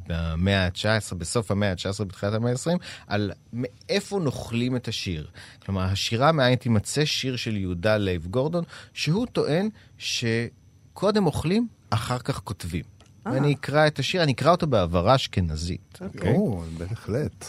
[0.08, 5.28] במאה ה-19, בסוף המאה ה-19, בתחילת המאה ה-20, על מאיפה אוכלים את השיר.
[5.66, 8.64] כלומר, השירה מאין תימצא שיר של יהודה לייב גורדון,
[8.94, 12.95] שהוא טוען שקודם אוכלים, אחר כך כותבים.
[13.26, 16.00] ואני אקרא את השיר, אני אקרא אותו בהברה אשכנזית.
[16.02, 16.34] אוקיי?
[16.36, 17.46] או, בהחלט.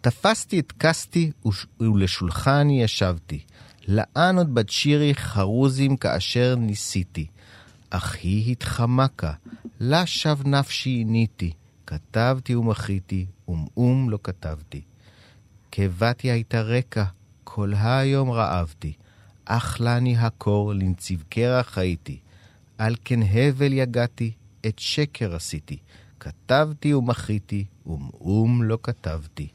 [0.00, 3.40] תפסתי את קסתי וש- ולשולחן ישבתי.
[3.88, 7.26] לאן עוד בת שירי חרוזים כאשר ניסיתי.
[7.90, 9.32] אך היא התחמקה,
[9.80, 11.52] לה שב נפשי ניתי.
[11.86, 14.80] כתבתי ומחיתי, ומאום לא כתבתי.
[15.70, 17.04] קיבתי הייתה רקע,
[17.44, 18.92] כל היום רעבתי.
[19.44, 22.18] אך לני הקור לנציב קרח הייתי.
[22.78, 24.32] על כן הבל יגעתי,
[24.66, 25.78] את שקר עשיתי.
[26.20, 29.48] כתבתי ומחיתי, ומאום לא כתבתי.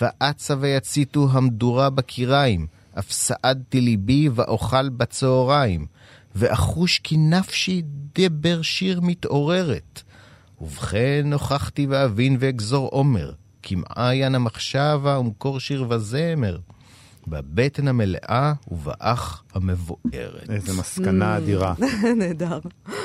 [0.00, 2.66] ואצה ויציתו המדורה בקיריים,
[2.98, 5.86] אף סעדתי ליבי ואוכל בצהריים,
[6.34, 7.82] ואחוש כי נפשי
[8.14, 10.02] דבר שיר מתעוררת.
[10.60, 16.58] ובכן נוכחתי ואבין ואגזור עומר, כמעיין המחשבה ומקור שיר וזמר,
[17.30, 20.50] בבטן המלאה ובאח המבוערת.
[20.50, 21.74] איזה מסקנה אדירה.
[22.18, 22.58] נהדר.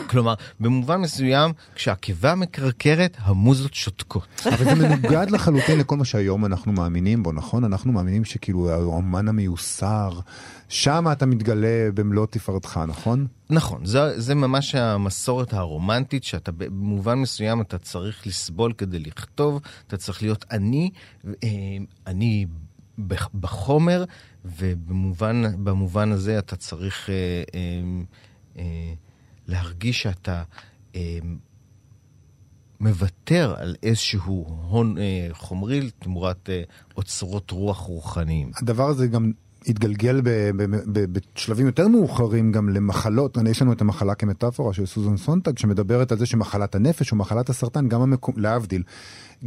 [0.10, 4.28] כלומר, במובן מסוים, כשהקיבה מקרקרת, המוזות שותקות.
[4.46, 7.64] אבל זה מנוגד לחלוטין לכל מה שהיום אנחנו מאמינים בו, נכון?
[7.64, 10.20] אנחנו מאמינים שכאילו האומן המיוסר,
[10.70, 13.28] שם אתה מתגלה במלוא תפארתך, נכון?
[13.50, 19.98] נכון, זה, זה ממש המסורת הרומנטית, שאתה במובן מסוים אתה צריך לסבול כדי לכתוב, אתה
[19.98, 20.90] צריך להיות עני,
[21.44, 21.50] אה,
[22.08, 22.65] עני בח-
[23.40, 24.04] בחומר,
[24.46, 27.60] ובמובן במובן הזה אתה צריך אה, אה,
[28.58, 28.94] אה,
[29.48, 30.44] להרגיש שאתה
[30.96, 31.20] אה,
[32.80, 36.62] מוותר על איזשהו הון אה, חומרי תמורת אה,
[36.98, 38.52] אוצרות רוח רוחניים.
[38.62, 39.32] הדבר הזה גם
[39.68, 40.22] התגלגל
[40.94, 46.18] בשלבים יותר מאוחרים גם למחלות, יש לנו את המחלה כמטאפורה של סוזן סונטג שמדברת על
[46.18, 48.84] זה שמחלת הנפש או מחלת הסרטן, גם המקום, להבדיל,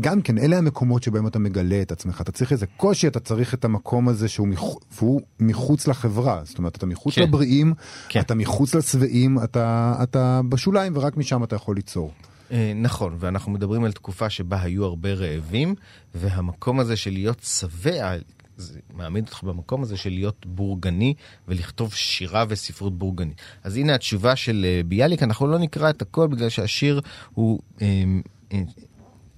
[0.01, 3.55] גם כן אלה המקומות שבהם אתה מגלה את עצמך, אתה צריך איזה קושי, אתה צריך
[3.55, 4.63] את המקום הזה שהוא מח...
[4.93, 7.23] והוא מחוץ לחברה, זאת אומרת אתה מחוץ כן.
[7.23, 7.75] לבריאים,
[8.09, 8.21] כן.
[8.21, 12.13] אתה מחוץ לשבעים, אתה, אתה בשוליים ורק משם אתה יכול ליצור.
[12.53, 15.75] אה, נכון, ואנחנו מדברים על תקופה שבה היו הרבה רעבים,
[16.15, 18.17] והמקום הזה של להיות שבע,
[18.57, 21.15] זה מעמיד אותך במקום הזה של להיות בורגני
[21.49, 23.37] ולכתוב שירה וספרות בורגנית.
[23.65, 27.01] אז הנה התשובה של אה, ביאליק, אנחנו לא נקרא את הכל בגלל שהשיר
[27.35, 27.61] הוא...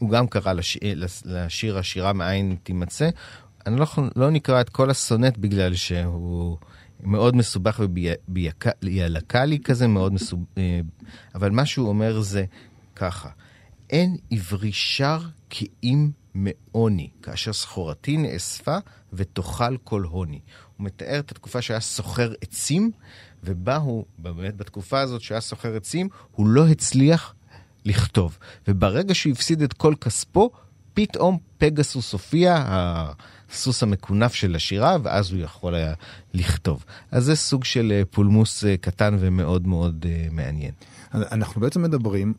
[0.03, 0.77] אה, אה, הוא גם קרא לש...
[0.83, 3.11] אה, לש- לשיר השירה מאין תימצא.
[3.67, 3.87] אני לא,
[4.17, 6.57] לא נקרא את כל הסונט בגלל שהוא
[7.03, 10.45] מאוד מסובך וביאלקלי כזה, מאוד מסובך,
[11.35, 12.45] אבל מה שהוא אומר זה
[12.97, 13.29] ככה,
[13.91, 15.19] אין עברי שר
[15.51, 18.77] כי אם מעוני, כאשר סחורתי נאספה
[19.13, 20.41] ותאכל כל הוני.
[20.77, 22.91] הוא מתאר את התקופה שהיה סוחר עצים,
[23.45, 27.35] ובה הוא, באמת בתקופה הזאת שהיה סוחר עצים, הוא לא הצליח
[27.85, 28.39] לכתוב.
[28.69, 30.51] וברגע שהוא הפסיד את כל כספו,
[30.95, 32.65] פתאום פגסוס הופיע,
[33.51, 35.95] הסוס המקונף של השירה, ואז הוא יכול היה
[36.35, 36.85] לכתוב.
[37.11, 40.73] אז זה סוג של אה, פולמוס אה, קטן ומאוד מאוד אה, מעניין.
[41.15, 42.35] אנחנו בעצם מדברים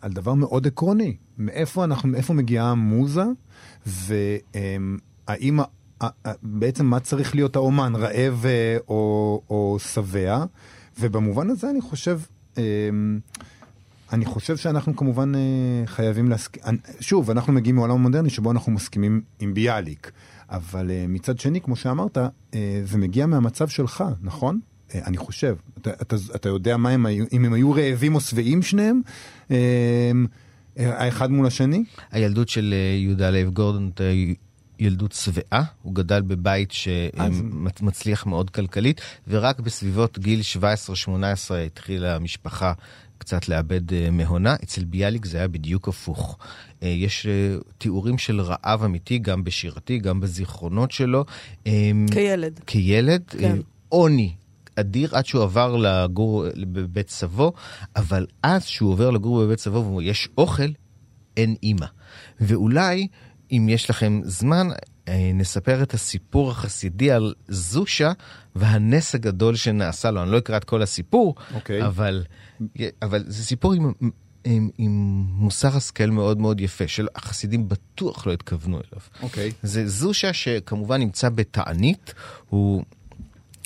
[0.00, 3.24] על דבר מאוד עקרוני, מאיפה אנחנו, מאיפה מגיעה המוזה,
[3.86, 5.60] והאם,
[6.42, 8.44] בעצם מה צריך להיות האומן, רעב
[8.88, 10.44] או, שבע,
[11.00, 12.20] ובמובן הזה אני חושב,
[14.14, 15.40] אני חושב שאנחנו כמובן אה,
[15.86, 16.62] חייבים להסכים,
[17.00, 20.12] שוב, אנחנו מגיעים מעולם המודרני שבו אנחנו מסכימים עם ביאליק,
[20.50, 24.60] אבל אה, מצד שני, כמו שאמרת, אה, זה מגיע מהמצב שלך, נכון?
[24.94, 25.56] אני חושב.
[25.78, 29.00] אתה, אתה, אתה יודע מה הם היו, אם הם היו רעבים או שבעים שניהם,
[30.76, 31.84] האחד מול השני?
[32.10, 34.04] הילדות של יהודה לייב גורדון הייתה
[34.78, 40.40] ילדות שבעה, הוא גדל בבית שמצליח מאוד כלכלית, ורק בסביבות גיל
[41.10, 42.72] 17-18 התחילה המשפחה
[43.24, 44.54] קצת לאבד אה, מהונה.
[44.54, 46.38] אצל ביאליק זה היה בדיוק הפוך.
[46.82, 51.24] אה, יש אה, תיאורים של רעב אמיתי, גם בשירתי, גם בזיכרונות שלו.
[51.66, 52.60] אה, כילד.
[52.66, 53.58] כילד, כן.
[53.88, 54.32] עוני
[54.76, 57.52] אדיר עד שהוא עבר לגור בבית סבו,
[57.96, 60.70] אבל אז שהוא עובר לגור בבית סבו ואומר, יש אוכל,
[61.36, 61.86] אין אימא.
[62.40, 63.08] ואולי,
[63.52, 64.68] אם יש לכם זמן,
[65.34, 68.12] נספר את הסיפור החסידי על זושה
[68.56, 70.22] והנס הגדול שנעשה לו.
[70.22, 71.86] אני לא אקרא את כל הסיפור, אוקיי.
[71.86, 72.24] אבל,
[73.02, 73.92] אבל זה סיפור עם,
[74.44, 74.90] עם, עם
[75.28, 79.02] מוסר השכל מאוד מאוד יפה, שהחסידים בטוח לא התכוונו אליו.
[79.22, 79.52] אוקיי.
[79.62, 82.14] זה זושה שכמובן נמצא בתענית,
[82.48, 82.84] הוא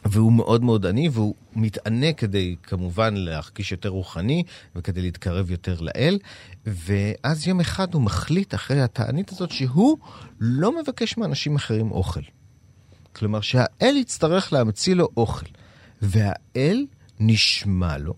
[0.05, 4.43] והוא מאוד מאוד עני, והוא מתענה כדי כמובן להרגיש יותר רוחני
[4.77, 6.19] וכדי להתקרב יותר לאל.
[6.67, 9.99] ואז יום אחד הוא מחליט אחרי התענית הזאת שהוא
[10.41, 12.21] לא מבקש מאנשים אחרים אוכל.
[13.13, 15.47] כלומר שהאל יצטרך להמציא לו אוכל.
[16.03, 16.87] והאל
[17.21, 18.15] נשמע לו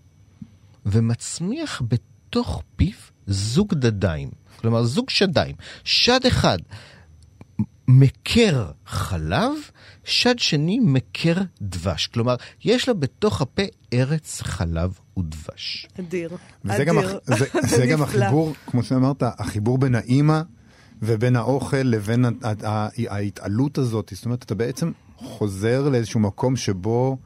[0.85, 2.93] ומצמיח בתוך פיו
[3.27, 4.29] זוג דדיים.
[4.59, 5.55] כלומר זוג שדיים.
[5.83, 6.57] שד אחד
[7.87, 9.51] מקר חלב,
[10.03, 12.07] שד שני מקר דבש.
[12.07, 13.61] כלומר, יש לו בתוך הפה
[13.93, 15.87] ארץ חלב ודבש.
[15.99, 16.29] אדיר.
[16.65, 17.19] וזה גם, אדיר.
[17.31, 17.45] הח- זה,
[17.77, 18.23] זה גם נפלא.
[18.25, 20.41] החיבור, כמו שאמרת, החיבור בין האימא
[21.01, 22.25] ובין האוכל לבין
[23.09, 24.11] ההתעלות הזאת.
[24.15, 27.17] זאת אומרת, אתה בעצם חוזר לאיזשהו מקום שבו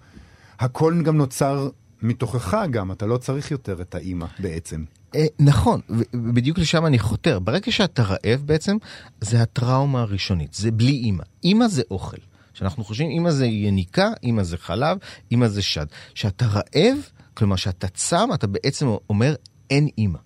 [0.59, 1.69] הכל גם נוצר
[2.01, 4.83] מתוכך גם, אתה לא צריך יותר את האימא בעצם.
[5.15, 5.81] אה, נכון,
[6.13, 7.39] ובדיוק לשם אני חותר.
[7.39, 8.77] ברגע שאתה רעב בעצם,
[9.21, 11.23] זה הטראומה הראשונית, זה בלי אימא.
[11.43, 12.17] אימא זה אוכל.
[12.53, 14.97] שאנחנו חושבים, אימא זה יניקה, אימא זה חלב,
[15.31, 15.85] אימא זה שד.
[16.13, 16.97] כשאתה רעב,
[17.33, 19.35] כלומר שאתה צם, אתה בעצם אומר,
[19.69, 20.19] אין אימא.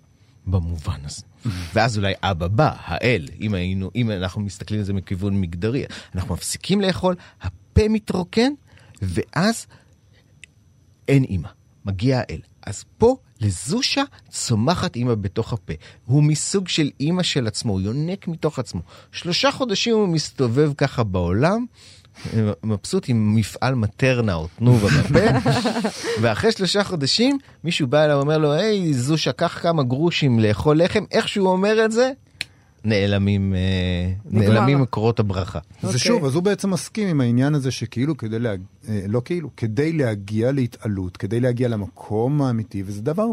[0.48, 1.22] במובן הזה.
[1.74, 6.34] ואז אולי אבא בא, האל, אם היינו, אם אנחנו מסתכלים על זה מכיוון מגדרי, אנחנו
[6.34, 8.52] מפסיקים לאכול, הפה מתרוקן,
[9.02, 9.68] ואז
[11.08, 11.50] אין אימא,
[11.86, 12.40] מגיע האל.
[12.66, 15.74] אז פה לזושה צומחת אימא בתוך הפה.
[16.06, 18.82] הוא מסוג של אימא של עצמו, הוא יונק מתוך עצמו.
[19.12, 21.66] שלושה חודשים הוא מסתובב ככה בעולם,
[22.64, 25.50] מבסוט עם מפעל מטרנה או תנובה בפה,
[26.22, 31.04] ואחרי שלושה חודשים מישהו בא אליו ואומר לו, היי זושה, קח כמה גרושים לאכול לחם,
[31.12, 32.12] איך שהוא אומר את זה,
[32.84, 34.12] נעלמים, אה.
[34.32, 35.60] נעלמים מקורות הברכה.
[35.76, 35.92] אוקיי.
[35.92, 38.66] זה שוב, אז הוא בעצם מסכים עם העניין הזה שכאילו כדי להגיע,
[39.08, 43.26] לא כאילו, כדי להגיע להתעלות, כדי להגיע למקום האמיתי, וזה דבר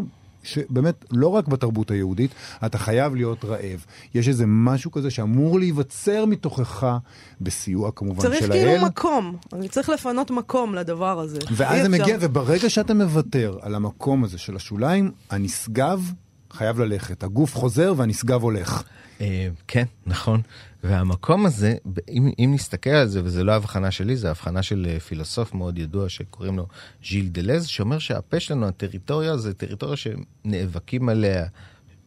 [0.47, 2.31] שבאמת, לא רק בתרבות היהודית,
[2.65, 3.85] אתה חייב להיות רעב.
[4.13, 6.97] יש איזה משהו כזה שאמור להיווצר מתוכך,
[7.41, 8.85] בסיוע כמובן צריך של כאילו האל.
[8.85, 11.39] מקום, אני צריך לפנות מקום לדבר הזה.
[11.51, 11.89] ואז זה.
[11.89, 16.11] מגיע, וברגע שאתה מוותר על המקום הזה של השוליים, הנשגב
[16.57, 17.23] חייב ללכת.
[17.23, 18.83] הגוף חוזר והנשגב הולך.
[19.21, 20.41] אה, כן, נכון.
[20.83, 21.75] והמקום הזה,
[22.09, 25.79] אם, אם נסתכל על זה, וזו לא הבחנה שלי, זו הבחנה של אה, פילוסוף מאוד
[25.79, 26.67] ידוע שקוראים לו
[27.05, 31.45] ז'יל דלז, שאומר שהפה שלנו, הטריטוריה, זה טריטוריה שנאבקים עליה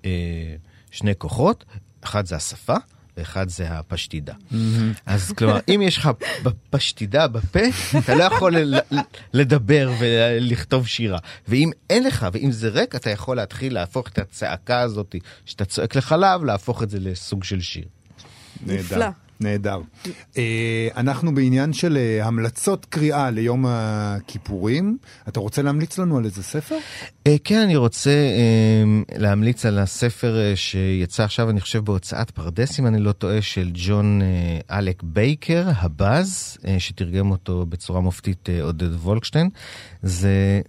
[0.05, 0.55] אה,
[0.91, 1.65] שני כוחות,
[2.01, 2.77] אחד זה השפה.
[3.21, 4.35] ואחד זה הפשטידה.
[5.07, 6.11] אז כלומר, אם יש לך
[6.71, 7.61] פשטידה בפה,
[7.99, 8.55] אתה לא יכול
[9.33, 11.19] לדבר ולכתוב שירה.
[11.49, 15.15] ואם אין לך, ואם זה ריק, אתה יכול להתחיל להפוך את הצעקה הזאת
[15.47, 17.85] שאתה צועק לחלב, להפוך את זה לסוג של שיר.
[18.67, 19.09] נהדר.
[19.41, 19.81] נהדר.
[20.39, 24.99] אה, אנחנו בעניין של אה, המלצות קריאה ליום הכיפורים.
[25.29, 26.77] אתה רוצה להמליץ לנו על איזה ספר?
[27.27, 28.11] אה, כן, אני רוצה
[29.17, 34.21] להמליץ על הספר שיצא עכשיו, אני חושב, בהוצאת פרדס, אם אני לא טועה, של ג'ון
[34.71, 39.51] אלק בייקר, הבאז, שתרגם אותו בצורה מופתית עודד וולקשטיין.
[40.03, 40.61] זה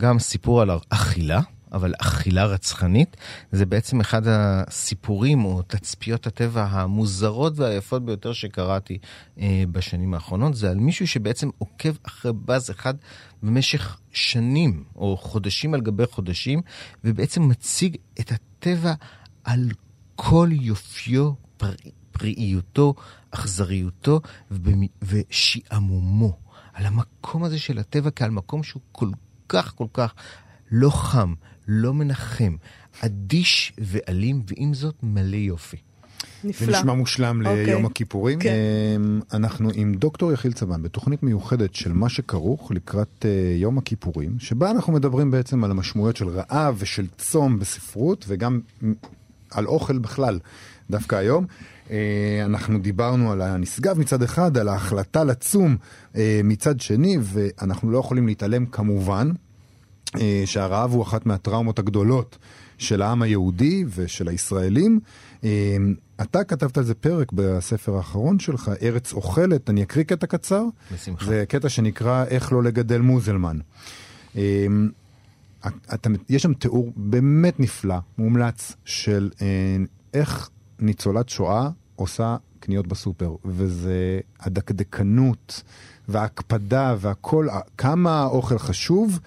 [0.00, 1.40] גם סיפור על אכילה.
[1.72, 3.16] אבל אכילה רצחנית,
[3.52, 8.98] זה בעצם אחד הסיפורים או תצפיות הטבע המוזרות והיפות ביותר שקראתי
[9.40, 10.54] אה, בשנים האחרונות.
[10.54, 12.94] זה על מישהו שבעצם עוקב אחרי בז אחד
[13.42, 16.60] במשך שנים או חודשים על גבי חודשים,
[17.04, 18.94] ובעצם מציג את הטבע
[19.44, 19.70] על
[20.16, 21.72] כל יופיו, פר...
[22.12, 22.94] פראיותו,
[23.30, 24.20] אכזריותו.
[25.02, 26.38] ושעמומו.
[26.72, 29.10] על המקום הזה של הטבע כעל מקום שהוא כל
[29.48, 30.14] כך כל כך
[30.70, 31.34] לא חם,
[31.72, 32.56] לא מנחם,
[33.00, 35.76] אדיש ואלים, ועם זאת מלא יופי.
[36.44, 36.66] נפלא.
[36.66, 37.66] זה נשמע מושלם אוקיי.
[37.66, 38.38] ליום הכיפורים.
[38.38, 38.54] כן.
[38.96, 44.38] אמ, אנחנו עם דוקטור יחיל צבן בתוכנית מיוחדת של מה שכרוך לקראת אה, יום הכיפורים,
[44.38, 48.60] שבה אנחנו מדברים בעצם על המשמעויות של רעב ושל צום בספרות, וגם
[49.50, 50.38] על אוכל בכלל,
[50.90, 51.46] דווקא היום.
[51.90, 55.76] אה, אנחנו דיברנו על הנשגב מצד אחד, על ההחלטה לצום
[56.16, 59.30] אה, מצד שני, ואנחנו לא יכולים להתעלם כמובן
[60.44, 62.38] שהרעב הוא אחת מהטראומות הגדולות
[62.78, 65.00] של העם היהודי ושל הישראלים.
[65.44, 65.76] אה,
[66.22, 70.64] אתה כתבת על זה פרק בספר האחרון שלך, ארץ אוכלת, אני אקריא קטע קצר.
[70.94, 71.26] בשמחה.
[71.26, 73.58] זה קטע שנקרא איך לא לגדל מוזלמן.
[74.36, 74.66] אה,
[75.94, 79.46] אתה, יש שם תיאור באמת נפלא, מומלץ, של אה,
[80.14, 85.62] איך ניצולת שואה עושה קניות בסופר, וזה הדקדקנות
[86.08, 89.20] וההקפדה והכל, כמה האוכל חשוב, אה,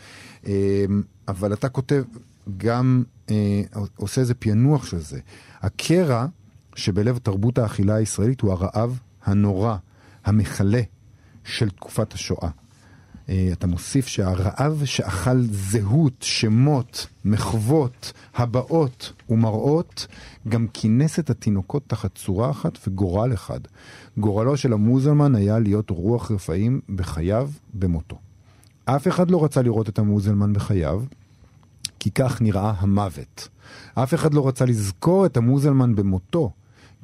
[1.28, 2.04] אבל אתה כותב
[2.58, 3.62] גם, אה,
[3.96, 5.20] עושה איזה פענוח של זה.
[5.62, 6.26] הקרע
[6.76, 9.76] שבלב תרבות האכילה הישראלית הוא הרעב הנורא,
[10.26, 10.82] המכלה
[11.44, 12.50] של תקופת השואה.
[13.30, 20.08] אה, אתה מוסיף שהרעב שאכל זהות, שמות, מחוות, הבעות ומראות,
[20.48, 23.60] גם כינס את התינוקות תחת צורה אחת וגורל אחד.
[24.18, 28.23] גורלו של המוזלמן היה להיות רוח רפאים בחייו, במותו.
[28.86, 31.04] אף אחד לא רצה לראות את המוזלמן בחייו,
[32.00, 33.48] כי כך נראה המוות.
[33.96, 36.52] אף אחד לא רצה לזכור את המוזלמן במותו,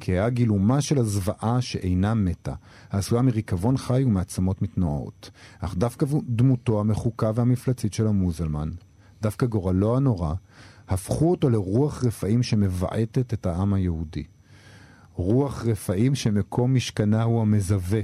[0.00, 2.54] כי היה גילומה של הזוועה שאינה מתה,
[2.90, 5.30] העשויה מריקבון חי ומעצמות מתנועות.
[5.60, 8.70] אך דווקא דמותו המחוקה והמפלצית של המוזלמן,
[9.22, 10.34] דווקא גורלו הנורא,
[10.88, 14.24] הפכו אותו לרוח רפאים שמבעטת את העם היהודי.
[15.14, 18.00] רוח רפאים שמקום משכנה הוא המזווה.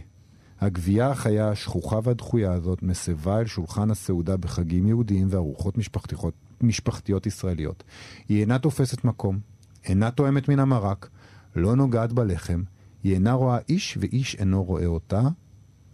[0.61, 7.85] הגבייה החיה השכוחה והדחויה הזאת מסבה אל שולחן הסעודה בחגים יהודיים וארוחות משפחתיות, משפחתיות ישראליות.
[8.29, 9.39] היא אינה תופסת מקום,
[9.85, 11.09] אינה תואמת מן המרק,
[11.57, 12.63] לא נוגעת בלחם,
[13.03, 15.23] היא אינה רואה איש ואיש אינו רואה אותה,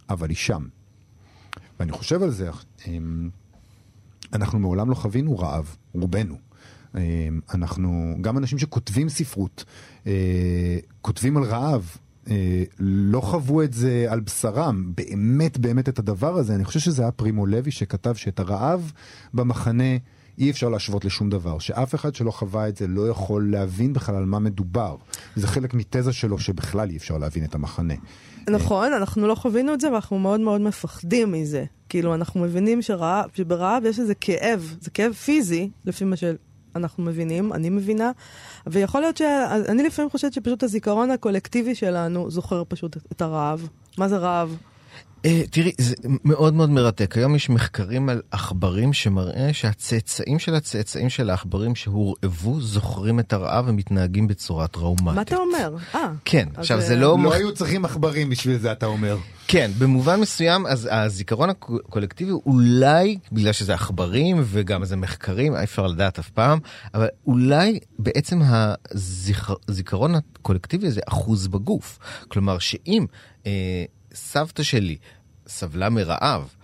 [0.09, 0.67] אבל היא שם.
[1.79, 2.49] ואני חושב על זה,
[2.87, 3.29] אמ,
[4.33, 6.35] אנחנו מעולם לא חווינו רעב, רובנו.
[6.95, 6.99] אמ,
[7.53, 9.65] אנחנו, גם אנשים שכותבים ספרות,
[10.07, 11.97] אה, כותבים על רעב,
[12.79, 16.55] לא חוו את זה על בשרם, באמת באמת את הדבר הזה.
[16.55, 18.91] אני חושב שזה היה פרימו לוי שכתב שאת הרעב
[19.33, 19.97] במחנה
[20.37, 24.15] אי אפשר להשוות לשום דבר, שאף אחד שלא חווה את זה לא יכול להבין בכלל
[24.15, 24.95] על מה מדובר.
[25.35, 27.93] זה חלק מתזה שלו שבכלל אי אפשר להבין את המחנה.
[28.49, 31.65] נכון, אנחנו לא חווינו את זה ואנחנו מאוד מאוד מפחדים מזה.
[31.89, 36.15] כאילו, אנחנו מבינים שרעב, שברעב יש איזה כאב, זה כאב פיזי, לפי מה
[36.73, 38.11] שאנחנו מבינים, אני מבינה,
[38.67, 39.21] ויכול להיות ש...
[39.69, 43.67] אני לפעמים חושבת שפשוט הזיכרון הקולקטיבי שלנו זוכר פשוט את הרעב.
[43.97, 44.57] מה זה רעב?
[45.25, 47.17] אה, תראי, זה מאוד מאוד מרתק.
[47.17, 53.65] היום יש מחקרים על עכברים שמראה שהצאצאים של הצאצאים של העכברים שהורעבו זוכרים את הרעב
[53.67, 55.15] ומתנהגים בצורה טראומטית.
[55.15, 55.75] מה אתה אומר?
[55.95, 56.11] אה.
[56.25, 57.17] כן, עכשיו זה לא...
[57.23, 59.17] לא היו צריכים עכברים בשביל זה, אתה אומר.
[59.47, 65.87] כן, במובן מסוים, אז הזיכרון הקולקטיבי אולי, בגלל שזה עכברים וגם זה מחקרים, אי אפשר
[65.87, 66.59] לדעת אף פעם,
[66.93, 68.41] אבל אולי בעצם
[68.91, 71.99] הזיכרון הקולקטיבי הזה אחוז בגוף.
[72.27, 73.05] כלומר, שאם...
[74.13, 74.97] סבתא שלי
[75.47, 76.55] סבלה מרעב,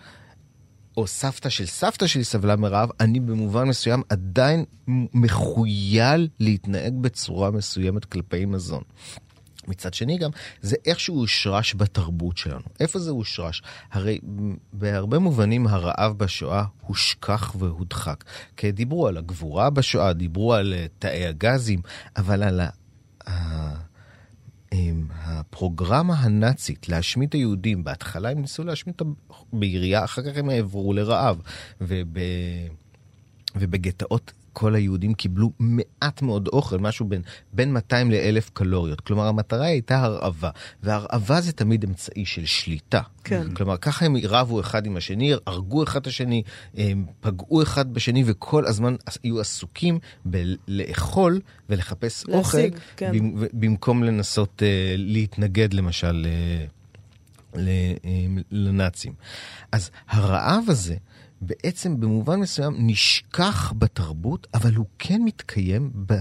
[0.96, 4.64] או סבתא של סבתא שלי סבלה מרעב, אני במובן מסוים עדיין
[5.14, 8.82] מחויל להתנהג בצורה מסוימת כלפי מזון.
[9.68, 12.64] מצד שני גם, זה איכשהו הושרש בתרבות שלנו.
[12.80, 13.62] איפה זה הושרש?
[13.92, 14.18] הרי
[14.72, 18.24] בהרבה מובנים הרעב בשואה הושכח והודחק.
[18.56, 21.80] כי דיברו על הגבורה בשואה, דיברו על אה, תאי הגזים,
[22.16, 23.89] אבל על ה...
[25.10, 29.12] הפרוגרמה הנאצית להשמיד את היהודים, בהתחלה הם ניסו להשמיד אותם
[29.52, 31.40] בעירייה, אחר כך הם העברו לרעב.
[31.80, 32.18] וב...
[33.56, 39.00] ובגטאות כל היהודים קיבלו מעט מאוד אוכל, משהו בין, בין 200 ל-1000 קלוריות.
[39.00, 40.50] כלומר, המטרה הייתה הרעבה,
[40.82, 43.00] והרעבה זה תמיד אמצעי של שליטה.
[43.24, 43.54] כן.
[43.54, 46.42] כלומר, ככה הם רבו אחד עם השני, הרגו אחד את השני,
[47.20, 53.12] פגעו אחד בשני, וכל הזמן היו עסוקים בלאכול ולחפש להשיג, אוכל, כן.
[53.52, 54.64] במקום לנסות uh,
[54.96, 56.80] להתנגד למשל uh,
[58.50, 59.12] לנאצים.
[59.72, 60.96] אז הרעב הזה,
[61.40, 66.14] בעצם במובן מסוים נשכח בתרבות, אבל הוא כן מתקיים ב...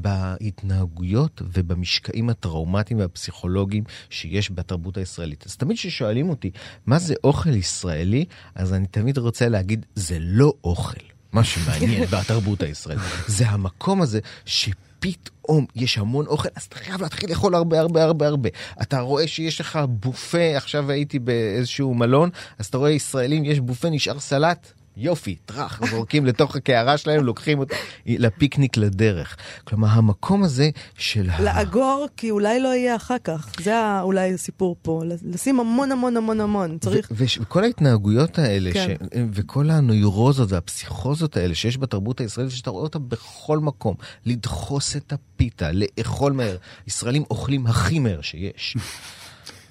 [0.00, 5.44] בהתנהגויות ובמשקעים הטראומטיים והפסיכולוגיים שיש בתרבות הישראלית.
[5.46, 6.50] אז תמיד כששואלים אותי
[6.86, 11.00] מה זה אוכל ישראלי, אז אני תמיד רוצה להגיד, זה לא אוכל.
[11.32, 13.02] מה שמעניין בתרבות הישראלית.
[13.26, 14.70] זה המקום הזה ש...
[15.00, 18.48] פתאום יש המון אוכל, אז אתה חייב להתחיל לאכול הרבה הרבה הרבה הרבה.
[18.82, 23.90] אתה רואה שיש לך בופה, עכשיו הייתי באיזשהו מלון, אז אתה רואה ישראלים, יש בופה,
[23.90, 27.74] נשאר סלט, יופי, טראח, זורקים לתוך הקערה שלהם, לוקחים אותה
[28.06, 29.36] לפיקניק לדרך.
[29.64, 31.28] כלומר, המקום הזה של...
[31.44, 33.52] לאגור, כי אולי לא יהיה אחר כך.
[33.60, 35.02] זה אולי הסיפור פה.
[35.24, 36.78] לשים המון המון המון המון.
[36.78, 37.12] צריך...
[37.14, 38.94] וכל ההתנהגויות האלה, כן.
[39.00, 39.18] ש...
[39.32, 43.94] וכל הנוירוזות והפסיכוזות האלה שיש בתרבות הישראלית, שאתה רואה אותה בכל מקום.
[44.26, 46.56] לדחוס את הפיתה, לאכול מהר.
[46.86, 48.76] ישראלים אוכלים הכי מהר שיש.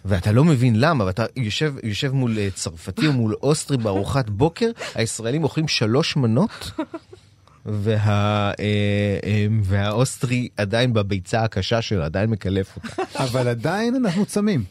[0.08, 4.72] ואתה לא מבין למה, ואתה יושב, יושב מול אה, צרפתי או מול אוסטרי בארוחת בוקר,
[4.96, 6.72] הישראלים אוכלים שלוש מנות,
[7.66, 8.54] וה, אה,
[9.24, 13.04] אה, והאוסטרי עדיין בביצה הקשה שלו, עדיין מקלף אותה.
[13.24, 14.64] אבל עדיין אנחנו צמים.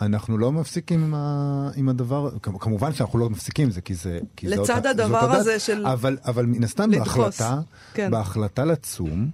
[0.00, 1.70] אנחנו לא מפסיקים עם, ה...
[1.76, 4.18] עם הדבר, כמובן שאנחנו לא מפסיקים זה כי זה...
[4.36, 5.86] כי לצד זה אותה, הדבר אותה הזה של...
[5.86, 7.60] אבל, אבל מן הסתם בהחלטה,
[7.94, 8.10] כן.
[8.10, 9.30] בהחלטה לצום,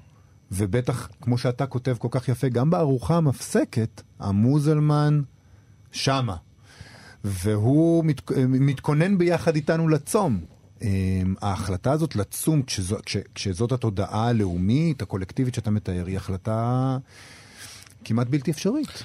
[0.52, 5.20] ובטח, כמו שאתה כותב כל כך יפה, גם בארוחה המפסקת, המוזלמן
[5.92, 6.36] שמה.
[7.24, 10.40] והוא מת, מתכונן ביחד איתנו לצום.
[10.82, 16.98] אמ, ההחלטה הזאת לצום, כשזו, כש, כשזאת התודעה הלאומית, הקולקטיבית שאתה מתאר, היא החלטה
[18.04, 19.02] כמעט בלתי אפשרית.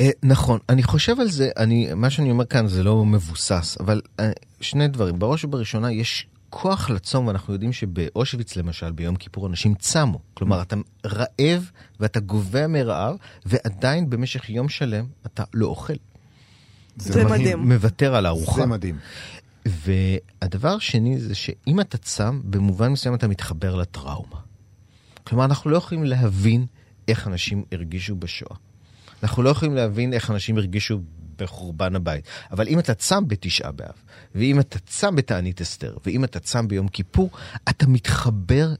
[0.00, 4.00] אה, נכון, אני חושב על זה, אני, מה שאני אומר כאן זה לא מבוסס, אבל
[4.20, 5.18] אה, שני דברים.
[5.18, 10.18] בראש ובראשונה יש כוח לצום, ואנחנו יודעים שבאושוויץ למשל, ביום כיפור אנשים צמו.
[10.34, 10.76] כלומר, אתה
[11.06, 15.92] רעב ואתה גובע מרעב, ועדיין במשך יום שלם אתה לא אוכל.
[16.96, 17.68] זה, זה מדהים.
[17.68, 18.60] מוותר על הארוחה.
[18.60, 18.98] זה מדהים.
[19.66, 24.40] והדבר השני זה שאם אתה צם, במובן מסוים אתה מתחבר לטראומה.
[25.24, 26.66] כלומר, אנחנו לא יכולים להבין
[27.08, 28.56] איך אנשים הרגישו בשואה.
[29.22, 30.98] אנחנו לא יכולים להבין איך אנשים הרגישו
[31.42, 32.24] בחורבן הבית.
[32.50, 33.94] אבל אם אתה צם בתשעה באב,
[34.34, 37.30] ואם אתה צם בתענית אסתר, ואם אתה צם ביום כיפור,
[37.68, 38.74] אתה מתחבר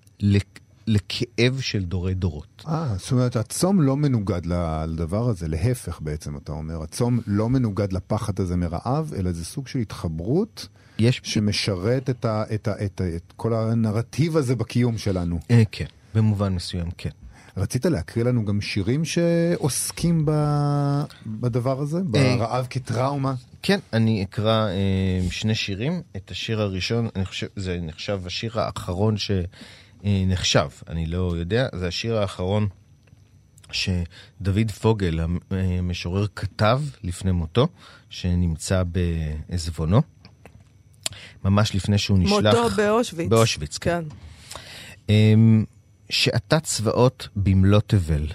[0.87, 2.65] לכאב של דורי דורות.
[2.69, 6.83] אה, זאת אומרת, הצום לא מנוגד לדבר הזה, להפך בעצם, אתה אומר.
[6.83, 10.69] הצום לא מנוגד לפחד הזה מרעב, אלא זה סוג של התחברות.
[10.99, 11.21] יש...
[11.25, 15.39] שמשרת את, ה, את, ה, את, ה, את כל הנרטיב הזה בקיום שלנו.
[15.51, 17.11] אה, כן, במובן מסוים, כן.
[17.57, 20.33] רצית להקריא לנו גם שירים שעוסקים ב...
[21.27, 21.99] בדבר הזה?
[21.99, 22.03] אה,
[22.37, 23.35] ברעב כטראומה?
[23.63, 26.03] כן, אני אקרא אה, שני שירים.
[26.17, 32.19] את השיר הראשון, אני חושב, זה נחשב השיר האחרון שנחשב, אני לא יודע, זה השיר
[32.19, 32.69] האחרון
[33.73, 37.69] שדוד פוגל, המשורר, כתב לפני מותו,
[38.11, 40.03] שנמצא בעזבונו.
[41.45, 42.55] ממש לפני שהוא נשלח...
[42.55, 43.29] מותו באושוויץ.
[43.29, 44.05] באושוויץ, כן.
[45.07, 45.15] כן.
[46.13, 48.27] שעתה צבאות במלוא תבל,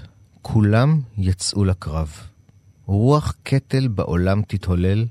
[0.42, 2.14] כולם יצאו לקרב.
[2.86, 5.06] רוח קטל בעולם תתהולל,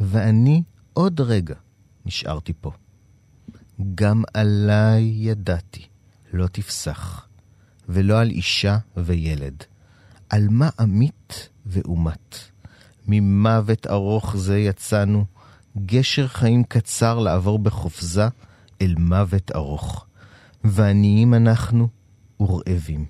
[0.00, 1.54] ואני עוד רגע
[2.06, 2.72] נשארתי פה.
[3.94, 5.86] גם עליי ידעתי,
[6.32, 7.26] לא תפסח,
[7.88, 9.64] ולא על אישה וילד.
[10.30, 12.36] על מה עמית ואומת?
[13.06, 15.24] ממוות ארוך זה יצאנו,
[15.86, 18.28] גשר חיים קצר לעבור בחופזה
[18.82, 20.06] אל מוות ארוך.
[20.64, 21.88] ועניים אנחנו
[22.40, 23.06] ורעבים.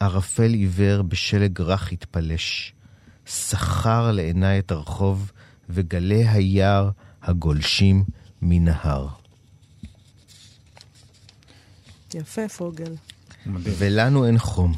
[0.00, 2.72] ערפל עיוור בשלג רך התפלש,
[3.26, 5.32] סחר לעיניי את הרחוב,
[5.68, 6.90] וגלי היער
[7.22, 8.04] הגולשים
[8.42, 9.08] מנהר.
[12.14, 12.94] יפה, פוגל.
[13.62, 14.74] ולנו אין חום.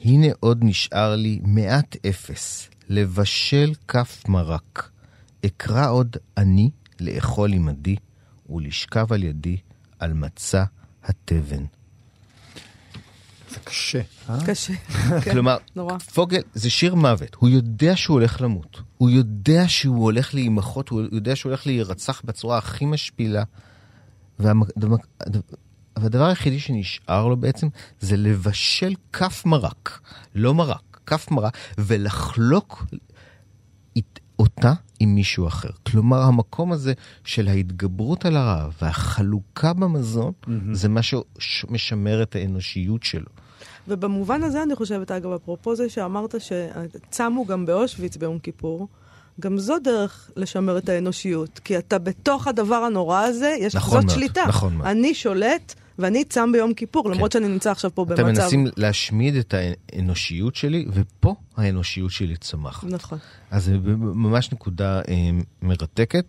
[0.00, 4.90] הנה עוד נשאר לי מעט אפס, לבשל כף מרק.
[5.46, 7.96] אקרא עוד אני לאכול עמדי,
[8.50, 9.56] ולשכב על ידי
[9.98, 10.64] על מצע
[11.04, 11.64] התבן.
[13.66, 14.00] קשה,
[14.30, 14.38] אה?
[14.46, 14.74] קשה,
[15.24, 15.98] כן, כלומר, נורא.
[15.98, 21.02] פוגל זה שיר מוות, הוא יודע שהוא הולך למות, הוא יודע שהוא הולך להימחות, הוא
[21.12, 23.42] יודע שהוא הולך להירצח בצורה הכי משפילה.
[24.38, 24.96] והדבר,
[25.98, 27.68] והדבר היחידי שנשאר לו בעצם
[28.00, 30.00] זה לבשל כף מרק,
[30.34, 32.86] לא מרק, כף מרק, ולחלוק
[34.38, 35.68] אותה עם מישהו אחר.
[35.86, 36.92] כלומר, המקום הזה
[37.24, 40.50] של ההתגברות על הרעב והחלוקה במזון, mm-hmm.
[40.72, 41.00] זה מה
[41.38, 43.30] שמשמר את האנושיות שלו.
[43.88, 48.88] ובמובן הזה אני חושבת, אגב, אפרופו זה שאמרת שצמו גם באושוויץ ביום כיפור,
[49.40, 51.58] גם זו דרך לשמר את האנושיות.
[51.58, 54.44] כי אתה בתוך הדבר הנורא הזה, יש נכון זאת מאוד, שליטה.
[54.48, 54.88] נכון מאוד.
[54.88, 57.10] אני שולט ואני צם ביום כיפור, כן.
[57.10, 58.22] למרות שאני נמצא עכשיו פה אתם במצב...
[58.22, 62.84] אתם מנסים להשמיד את האנושיות שלי, ופה האנושיות שלי צומחת.
[62.84, 63.18] נכון.
[63.50, 65.30] אז זה ממש נקודה אה,
[65.62, 66.24] מרתקת.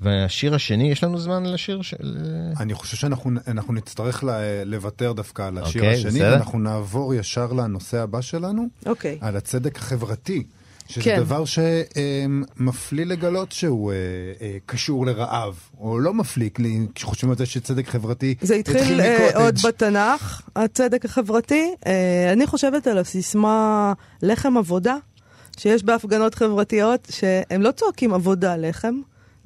[0.00, 2.16] והשיר השני, יש לנו זמן לשיר של...
[2.60, 4.24] אני חושב שאנחנו נצטרך
[4.64, 9.18] לוותר דווקא על השיר אוקיי, השני, ואנחנו נעבור ישר לנושא הבא שלנו, אוקיי.
[9.20, 10.44] על הצדק החברתי.
[10.90, 11.20] שזה כן.
[11.20, 13.96] דבר שמפליא לגלות שהוא אה,
[14.40, 16.50] אה, קשור לרעב, או לא מפליא,
[16.94, 21.74] כשחושבים על זה שצדק חברתי זה התחיל אה, עוד בתנ"ך, הצדק החברתי.
[22.32, 24.96] אני חושבת על הסיסמה לחם עבודה,
[25.56, 28.94] שיש בהפגנות חברתיות, שהם לא צועקים עבודה לחם,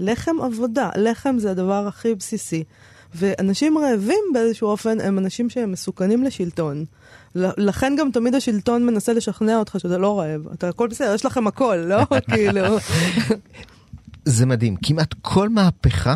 [0.01, 0.91] לחם עבודה.
[0.97, 2.65] לחם זה הדבר הכי בסיסי.
[3.15, 6.85] ואנשים רעבים באיזשהו אופן הם אנשים שהם מסוכנים לשלטון.
[7.35, 10.49] לכן גם תמיד השלטון מנסה לשכנע אותך שאתה לא רעב.
[10.55, 12.03] אתה הכל בסדר, יש לכם הכל, לא?
[12.35, 12.63] כאילו...
[14.25, 16.15] זה מדהים, כמעט כל מהפכה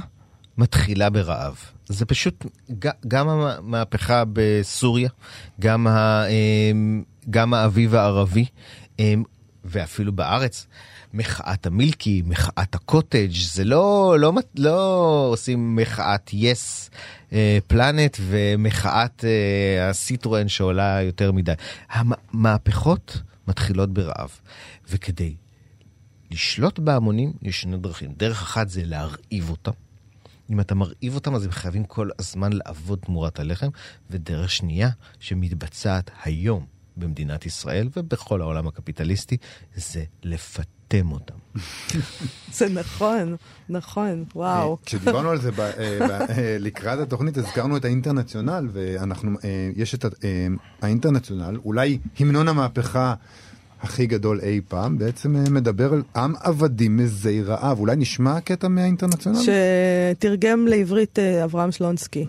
[0.58, 1.56] מתחילה ברעב.
[1.86, 2.46] זה פשוט,
[3.08, 5.08] גם המהפכה בסוריה,
[5.60, 8.44] גם, ה, אמ, גם האביב הערבי,
[8.98, 9.22] אמ,
[9.68, 10.66] ואפילו בארץ,
[11.14, 16.90] מחאת המילקי, מחאת הקוטג', זה לא, לא, לא עושים מחאת יס
[17.30, 17.32] yes,
[17.66, 21.52] פלנט ומחאת uh, הסיטרואן שעולה יותר מדי.
[21.90, 24.40] המהפכות מתחילות ברעב,
[24.90, 25.34] וכדי
[26.30, 28.14] לשלוט בהמונים יש שני דרכים.
[28.16, 29.72] דרך אחת זה להרעיב אותם.
[30.50, 33.68] אם אתה מרעיב אותם, אז הם חייבים כל הזמן לעבוד תמורת הלחם.
[34.10, 34.90] ודרך שנייה,
[35.20, 39.36] שמתבצעת היום במדינת ישראל ובכל העולם הקפיטליסטי,
[39.76, 40.78] זה לפתח.
[41.12, 41.34] אותם.
[42.52, 43.36] זה נכון,
[43.68, 44.78] נכון, וואו.
[44.84, 45.70] כשדיברנו על זה אה,
[46.20, 50.04] אה, לקראת התוכנית, הזכרנו את האינטרנציונל, ואנחנו, אה, יש את
[50.82, 53.14] האינטרנציונל, אולי המנון המהפכה.
[53.82, 57.78] הכי גדול אי פעם, בעצם מדבר על עם עבדים מזי רעב.
[57.78, 59.38] אולי נשמע קטע מהאינטרנציונל?
[59.38, 62.26] שתרגם לעברית אברהם שלונסקי.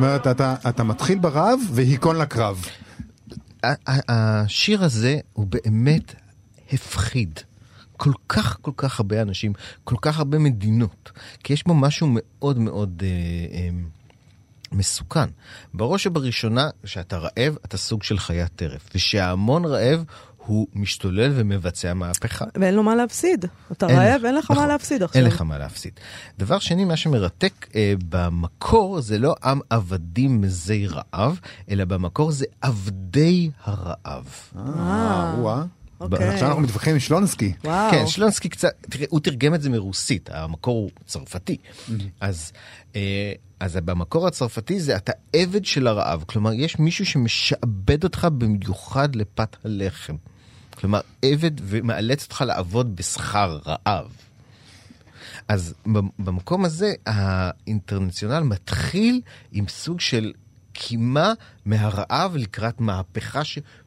[0.00, 2.64] אומרת, אתה, אתה מתחיל ברעב והיכון לקרב.
[4.08, 6.14] השיר הזה הוא באמת
[6.72, 7.40] הפחיד.
[7.96, 9.52] כל כך כל כך הרבה אנשים,
[9.84, 11.12] כל כך הרבה מדינות,
[11.44, 13.08] כי יש בו משהו מאוד מאוד אה,
[13.56, 13.68] אה,
[14.72, 15.28] מסוכן.
[15.74, 20.04] בראש ובראשונה, כשאתה רעב, אתה סוג של חיית טרף, וכשההמון רעב,
[20.46, 22.44] הוא משתולל ומבצע מהפכה.
[22.60, 23.44] ואין לו מה להפסיד.
[23.72, 25.22] אתה אין רעב, לך- אין לך נכון, מה להפסיד עכשיו.
[25.22, 25.92] אין לך מה להפסיד.
[26.38, 32.44] דבר שני, מה שמרתק אה, במקור זה לא עם עבדים מזי רעב, אלא במקור זה
[32.60, 34.26] עבדי הרעב.
[34.56, 35.64] אה, וואה.
[36.00, 36.28] אוקיי.
[36.28, 37.52] עכשיו אנחנו מתווכחים עם שלונסקי.
[37.64, 37.90] וואו.
[37.90, 41.56] כן, שלונסקי קצת, תראה, הוא תרגם את זה מרוסית, המקור הוא צרפתי.
[42.20, 42.52] אז,
[42.96, 49.16] אה, אז במקור הצרפתי זה אתה עבד של הרעב, כלומר יש מישהו שמשעבד אותך במיוחד
[49.16, 50.16] לפת הלחם.
[50.74, 54.06] כלומר עבד ומאלץ אותך לעבוד בשכר רעב.
[55.48, 59.20] אז במ- במקום הזה האינטרנציונל מתחיל
[59.52, 60.32] עם סוג של
[60.72, 61.32] קימה
[61.64, 63.40] מהרעב לקראת מהפכה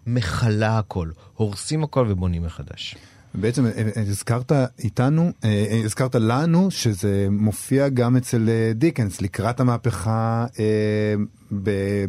[0.06, 2.95] שמכלה הכל, הורסים הכל ובונים מחדש.
[3.36, 10.45] בעצם אה, אה, הזכרת איתנו, אה, הזכרת לנו שזה מופיע גם אצל דיקנס לקראת המהפכה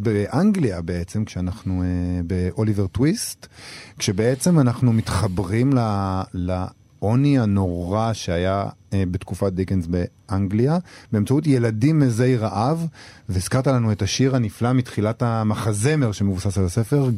[0.01, 1.83] באנגליה בעצם, כשאנחנו
[2.27, 3.47] באוליבר טוויסט,
[3.99, 5.73] כשבעצם אנחנו מתחברים
[6.35, 6.65] ל-
[7.05, 10.79] לעוני הנורא שהיה אה, בתקופת דיקנס באנגליה,
[11.13, 12.87] באמצעות ילדים מזי רעב,
[13.29, 17.09] והזכרת לנו את השיר הנפלא מתחילת המחזמר שמבוסס על הספר,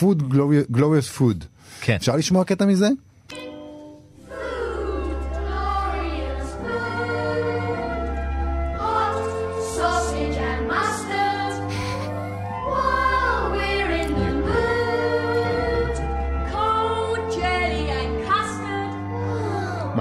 [0.00, 1.44] Food Glorious- Glorious Food.
[1.80, 1.94] כן.
[1.94, 2.88] אפשר לשמוע קטע מזה?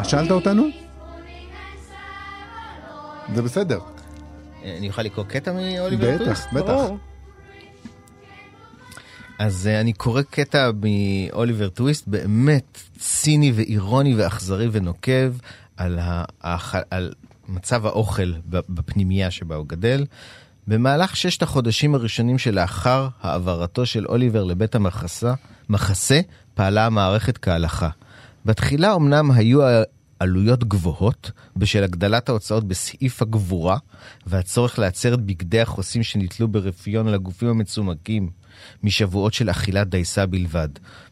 [0.03, 0.67] מה שאלת אותנו?
[3.35, 3.79] זה בסדר.
[4.63, 6.47] אה, אני יכול לקרוא קטע מאוליבר בטח, טוויסט?
[6.53, 6.67] בטח.
[6.67, 6.97] ברור.
[9.39, 15.33] אז uh, אני קורא קטע מאוליבר טוויסט באמת ציני ואירוני ואכזרי ונוקב
[15.77, 16.75] על, ה, האכ...
[16.89, 17.13] על
[17.47, 20.05] מצב האוכל בפנימייה שבה הוא גדל.
[20.67, 25.33] במהלך ששת החודשים הראשונים שלאחר העברתו של אוליבר לבית המחסה,
[25.69, 26.21] מחסה
[26.53, 27.89] פעלה המערכת כהלכה.
[28.45, 29.59] בתחילה אמנם היו
[30.19, 33.77] עלויות גבוהות בשל הגדלת ההוצאות בסעיף הגבורה
[34.25, 38.29] והצורך לעצר את בגדי החוסים שנתלו ברפיון על הגופים המצומקים
[38.83, 40.69] משבועות של אכילת דייסה בלבד.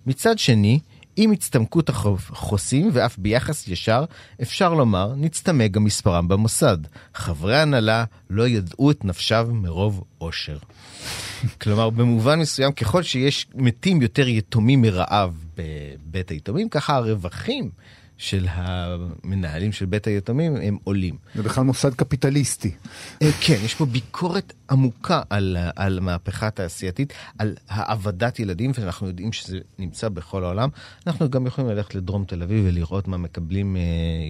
[0.08, 0.80] מצד שני,
[1.16, 4.06] עם הצטמקות החוסים ואף ביחס ישר,
[4.42, 6.78] אפשר לומר, נצטמק גם מספרם במוסד.
[7.16, 10.58] חברי ההנהלה לא ידעו את נפשם מרוב עושר.
[11.62, 17.70] כלומר, במובן מסוים, ככל שיש מתים יותר יתומים מרעב בבית היתומים, ככה הרווחים
[18.18, 21.16] של המנהלים של בית היתומים הם עולים.
[21.36, 22.72] זה בכלל מוסד קפיטליסטי.
[23.22, 29.34] אה, כן, יש פה ביקורת עמוקה על, על מהפכה תעשייתית, על העבדת ילדים, ואנחנו יודעים
[29.34, 30.70] שזה נמצא בכל העולם.
[31.08, 33.82] אנחנו גם יכולים ללכת לדרום תל אביב ולראות מה מקבלים אה,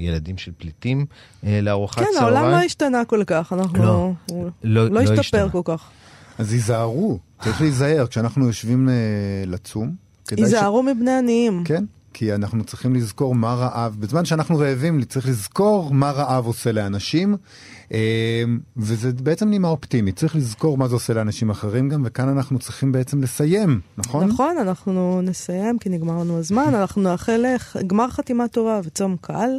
[0.08, 1.06] ילדים של פליטים
[1.46, 2.38] אה, לארוחת כן, צהריים.
[2.38, 3.84] העולם לא השתנה כל כך, אנחנו...
[3.84, 5.50] לא, לא- לא לא השתפר השתנה.
[5.50, 5.90] כל כך.
[6.38, 8.94] אז היזהרו, צריך להיזהר כשאנחנו יושבים אה,
[9.48, 9.96] לצום.
[10.28, 11.64] כדאי ש- היזהרו מבני עניים.
[11.66, 16.72] כן, כי אנחנו צריכים לזכור מה רעב, בזמן שאנחנו רעבים צריך לזכור מה רעב עושה
[16.72, 17.36] לאנשים,
[17.94, 18.44] אה,
[18.78, 22.92] וזה בעצם נימה אופטימית, צריך לזכור מה זה עושה לאנשים אחרים גם, וכאן אנחנו צריכים
[22.92, 24.28] בעצם לסיים, נכון?
[24.28, 27.46] נכון, אנחנו נסיים כי נגמר לנו הזמן, אנחנו נאחל
[27.88, 29.50] גמר חתימה טובה וצום קל.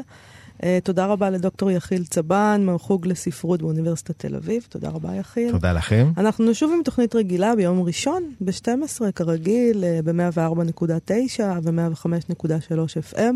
[0.64, 5.50] אה, תודה רבה לדוקטור יחיל צבן מהחוג לספרות באוניברסיטת תל אביב, תודה רבה יחיל.
[5.50, 6.12] תודה לכם.
[6.16, 13.34] אנחנו נשוב עם תוכנית רגילה ביום ראשון ב-12 כרגיל ב-104.9 ו-105.3 FM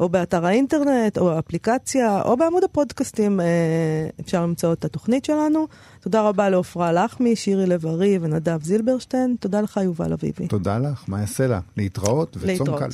[0.00, 3.46] או באתר האינטרנט או האפליקציה או בעמוד הפודקאסטים אה,
[4.20, 5.66] אפשר למצוא את התוכנית שלנו.
[6.00, 9.36] תודה רבה לעופרה לחמי, שירי לב-ארי ונדב זילברשטיין.
[9.40, 10.48] תודה לך יובל אביבי.
[10.48, 11.60] תודה לך, מה יעשה לה?
[11.76, 12.80] להתראות וצום להתראות.
[12.80, 12.88] קל.